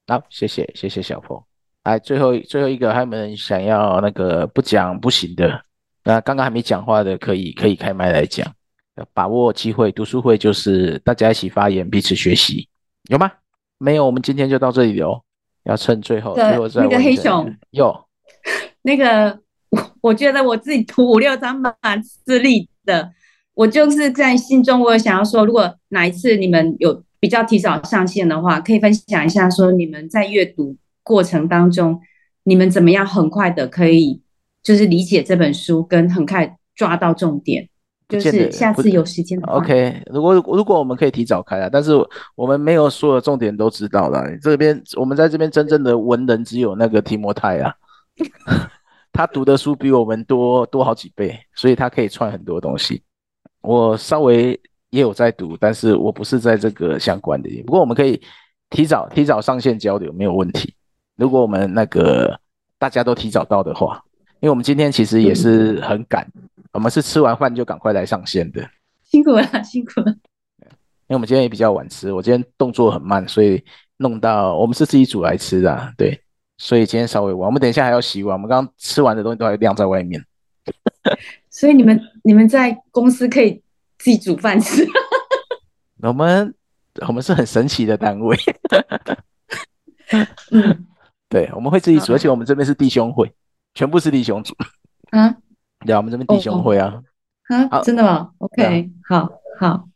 [0.06, 1.42] 好，谢谢，谢谢小鹏。
[1.90, 5.60] 来，最后最后一个，还有没有人想要那个不讲不行的？
[6.04, 8.46] 那刚刚还没讲话的，可以可以开麦来讲。
[8.96, 12.68] 要把握机会，读书会就是大家一起发言，彼此学习，
[13.08, 13.30] 有吗？
[13.78, 15.20] 没有，我们今天就到这里哦。
[15.64, 17.94] 要趁最后，最后再那个黑熊有
[18.82, 19.38] 那个，
[19.70, 23.12] 我 我觉得我自己读五六章蛮吃力的。
[23.54, 32.00] 我就是在心中，我有想要说，如果哪一次你们有比较提早上线的话，可以分享一下，说你们在阅读过程当中，
[32.44, 34.22] 你们怎么样很快的可以
[34.62, 37.68] 就是理解这本书，跟很快抓到重点。
[38.08, 40.02] 就是下次有时间的话，OK。
[40.12, 41.92] 如果如果我们可以提早开啊，但是
[42.34, 44.24] 我们没有所有重点都知道了。
[44.42, 47.72] 这边我们在这边真正的文人只有那个提摩太啊，
[49.14, 53.00] 他读的书比我们多多好几倍，所以他可以串很多东西。
[53.60, 57.48] 我稍微也有在读，但是我不是在这个相关的。
[57.64, 58.20] 不过我们可以
[58.70, 60.74] 提早提早上线交流，没有问题。
[61.20, 62.40] 如果我们那个
[62.78, 64.02] 大家都提早到的话，
[64.40, 66.26] 因为我们今天其实也是很赶，
[66.72, 68.66] 我们是吃完饭就赶快来上线的。
[69.04, 70.06] 辛苦了， 辛苦了。
[71.08, 73.62] 因为我们今天也比较晚吃，我今天动作很慢，所以
[73.98, 76.18] 弄到我们是自己煮来吃的啊，对。
[76.56, 78.34] 所以今天稍微晚，我们等一下还要洗碗。
[78.34, 80.24] 我们刚刚吃完的东西都还晾在外面。
[81.50, 83.62] 所以你们你们在公司可以
[83.98, 84.86] 自己煮饭吃。
[86.02, 86.54] 我们
[87.06, 88.36] 我们是很神奇的单位。
[90.50, 90.86] 嗯，
[91.30, 93.32] 对，我们会自己煮，而且我们这边是弟兄会，
[93.72, 94.52] 全部是弟兄煮。
[95.10, 95.34] 啊，
[95.86, 97.00] 对啊，我们这边弟兄会啊。
[97.70, 99.88] 啊，真的吗？OK，好好。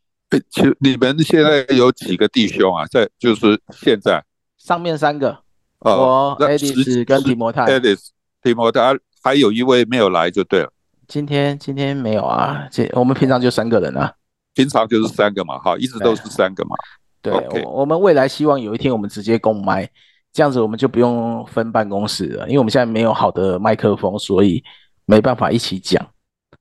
[0.50, 2.86] 其实你们现在有几个弟兄啊？
[2.86, 4.24] 在就是现在
[4.56, 5.36] 上面三个。
[5.80, 8.08] 哦，我 Alice 跟提摩太，Alice
[8.42, 10.72] 提摩太，还有一位没有来就对了。
[11.06, 14.12] 今天今天没有啊，这我们平常就三个人啊，
[14.54, 16.74] 平常就是三个嘛，哈，一直都是三个嘛。
[17.20, 17.32] 对，
[17.62, 19.88] 我我们未来希望有一天我们直接共麦，
[20.34, 24.62] 这样子我们就不用分办公室了，因为我们现在没有好的麦克风，所以
[25.06, 26.06] 没办法一起讲。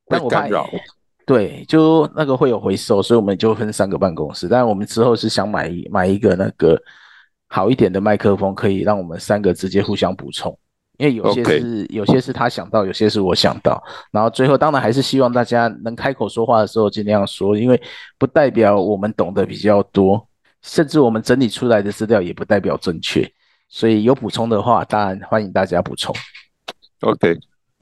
[0.08, 0.48] 但我怕，
[1.26, 4.48] 对，就那个会有回收，所以我们就分三个办公室。
[4.48, 6.82] 但我们之后是想买一买一个那个。
[7.50, 10.58] 好一点的麦克风可以让我们三个直接互相补充，
[10.98, 13.80] 因为有些是有些是他想到，有些是我想到，
[14.12, 17.80] 然后最后当然还是希望大家能开口说话的时候尽量说，因为
[18.18, 20.28] 不代表我们懂得比较多，
[20.64, 23.22] 甚至我们整理出来的资料也不代表正确，
[23.74, 26.16] 所以有补充的话，当然欢迎大家补充。
[27.02, 27.36] OK，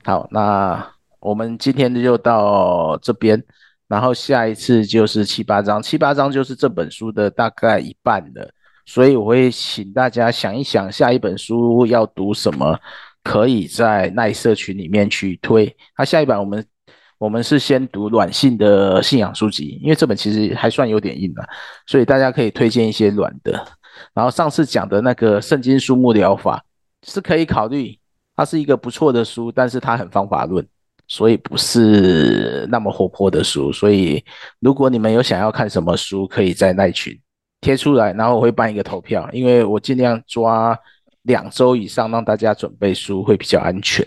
[0.05, 0.89] 好，那
[1.19, 3.43] 我们今天就到这边，
[3.89, 8.49] 然后下一次就是七八章，七八章就是这本书的大概一半了。
[8.85, 12.79] 所以我会请大家想一想，下一本书要读什么，
[13.21, 15.75] 可以在耐社群里面去推。
[15.97, 16.65] 那下一版我们
[17.17, 21.45] 我们是先读软性的信仰书籍，因为这本其实还算有点硬了，
[21.85, 23.61] 所以大家可以推荐一些软的。
[24.13, 26.63] 然后上次讲的那个圣经书目疗法
[27.07, 27.97] 是可以考虑，
[28.35, 30.65] 它是一个不错的书，但是它很方法论，
[31.07, 33.71] 所以不是那么活泼的书。
[33.71, 34.23] 所以
[34.59, 37.17] 如果你们有想要看什么书，可以在那群。
[37.63, 40.75] 贴出来，然后我会办一个投票，因为我尽量抓
[41.21, 44.03] 两周以上让大家准备书会比较安全。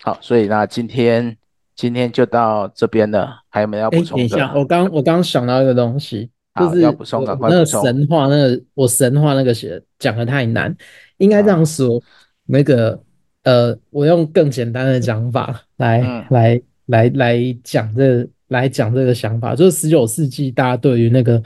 [0.00, 1.36] 好，所以那今天
[1.76, 4.26] 今天就到这边了，还有没有要补充的？
[4.26, 7.48] 等一下，我刚我刚想到一个东西，就是要补充，赶快。
[7.50, 10.74] 那个神话，那个我神话那个写讲的太难，
[11.18, 12.02] 应该这样说，
[12.46, 13.00] 那个
[13.42, 21.42] 呃，我用更简单的讲法来、嗯、来来来讲这来讲这个想法，就是十九世纪大家对于那个。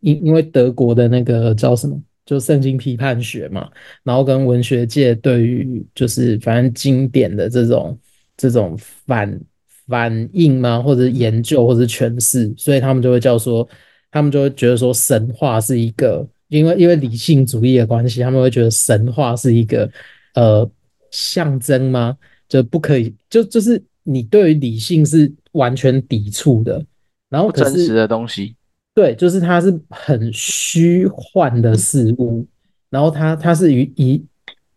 [0.00, 3.68] 因因为德国的那个叫什么，就圣经批判学嘛，
[4.04, 7.98] 然后跟文学界对于就是反正经典的这种
[8.36, 9.40] 这种反
[9.88, 13.68] 反应嘛，或者研究或者诠释，所以他们就会叫说，
[14.10, 19.90] 他们就会觉得说神话是一个，因为因为理性主义的关系，他们会觉得神话是一个
[20.34, 20.70] 呃
[21.10, 22.16] 象征吗？
[22.48, 26.82] 就不可以，就就是你对于理性是完全抵触的，
[27.28, 28.56] 然后真实的东西。
[28.94, 32.46] 对，就是它是很虚幻的事物，
[32.90, 34.24] 然后它它是与与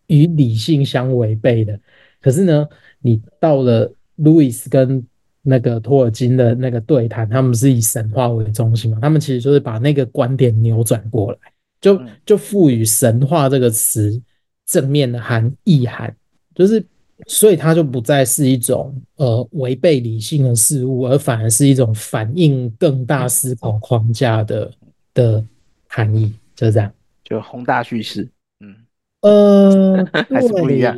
[0.08, 1.80] 与理性相违背的。
[2.22, 2.68] 可是呢，
[3.00, 5.04] 你到了路易斯跟
[5.42, 11.38] 那个托尔金的那个对谈，他们是以神话为中心嘛，他们其实就是把那个观点扭转过来，
[11.80, 14.22] 就就赋予神话这个词
[14.66, 16.16] 正面的含意涵，
[16.56, 16.84] 就是。
[17.28, 24.72] 所以它就不再是一种呃违背理性的事物，而反而是一种反映更大思考框架的
[25.14, 25.46] 的
[25.88, 26.92] 含义，就是这样，
[27.24, 28.32] 就宏大叙事，嗯，
[29.22, 30.96] 呃， 还是不一样，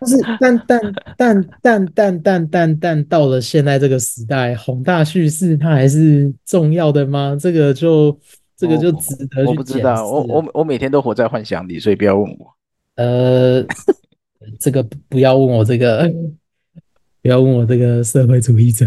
[0.00, 7.36] 但是但但但但但但但但到了现在这个时代，宏大叙事它还是重要的吗？
[7.40, 8.18] 这个就
[8.56, 12.54] 这个就值得去，我不知道，我我我每天都活在幻想里，所以不要问我，
[13.02, 13.64] 呃。
[14.60, 16.06] 这个不要问我这个，
[17.22, 18.86] 不要问我这个社会主义者。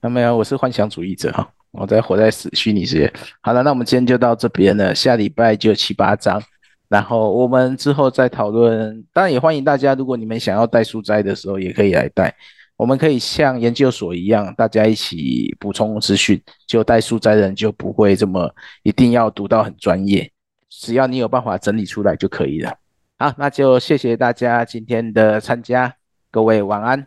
[0.00, 3.12] 那没有，我是幻想主义者哈，我在活在虚虚拟世界。
[3.42, 6.42] 好了，那我们今天就到这边了，下礼拜就七八章，
[6.90, 9.02] 然后我们之后再讨论。
[9.12, 12.34] 当然也欢迎大家，如果你们想要带书斋的时候，也可以来带。
[12.76, 16.42] 我们可以像研究所一样，大家一起补充资讯。
[16.66, 20.30] 就带书斋的人就不会这么一定要读到很专业，
[20.68, 22.74] 只要你有办法整理出来就可以了。
[23.18, 25.94] 好，那就谢谢大家今天的参加，
[26.30, 27.06] 各位晚安。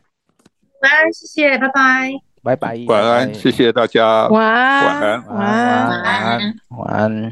[0.82, 2.12] 晚安，谢谢，拜拜。
[2.44, 4.28] 拜拜，晚安，谢谢大家。
[4.28, 7.32] 晚安，晚安，晚安，晚安，晚安。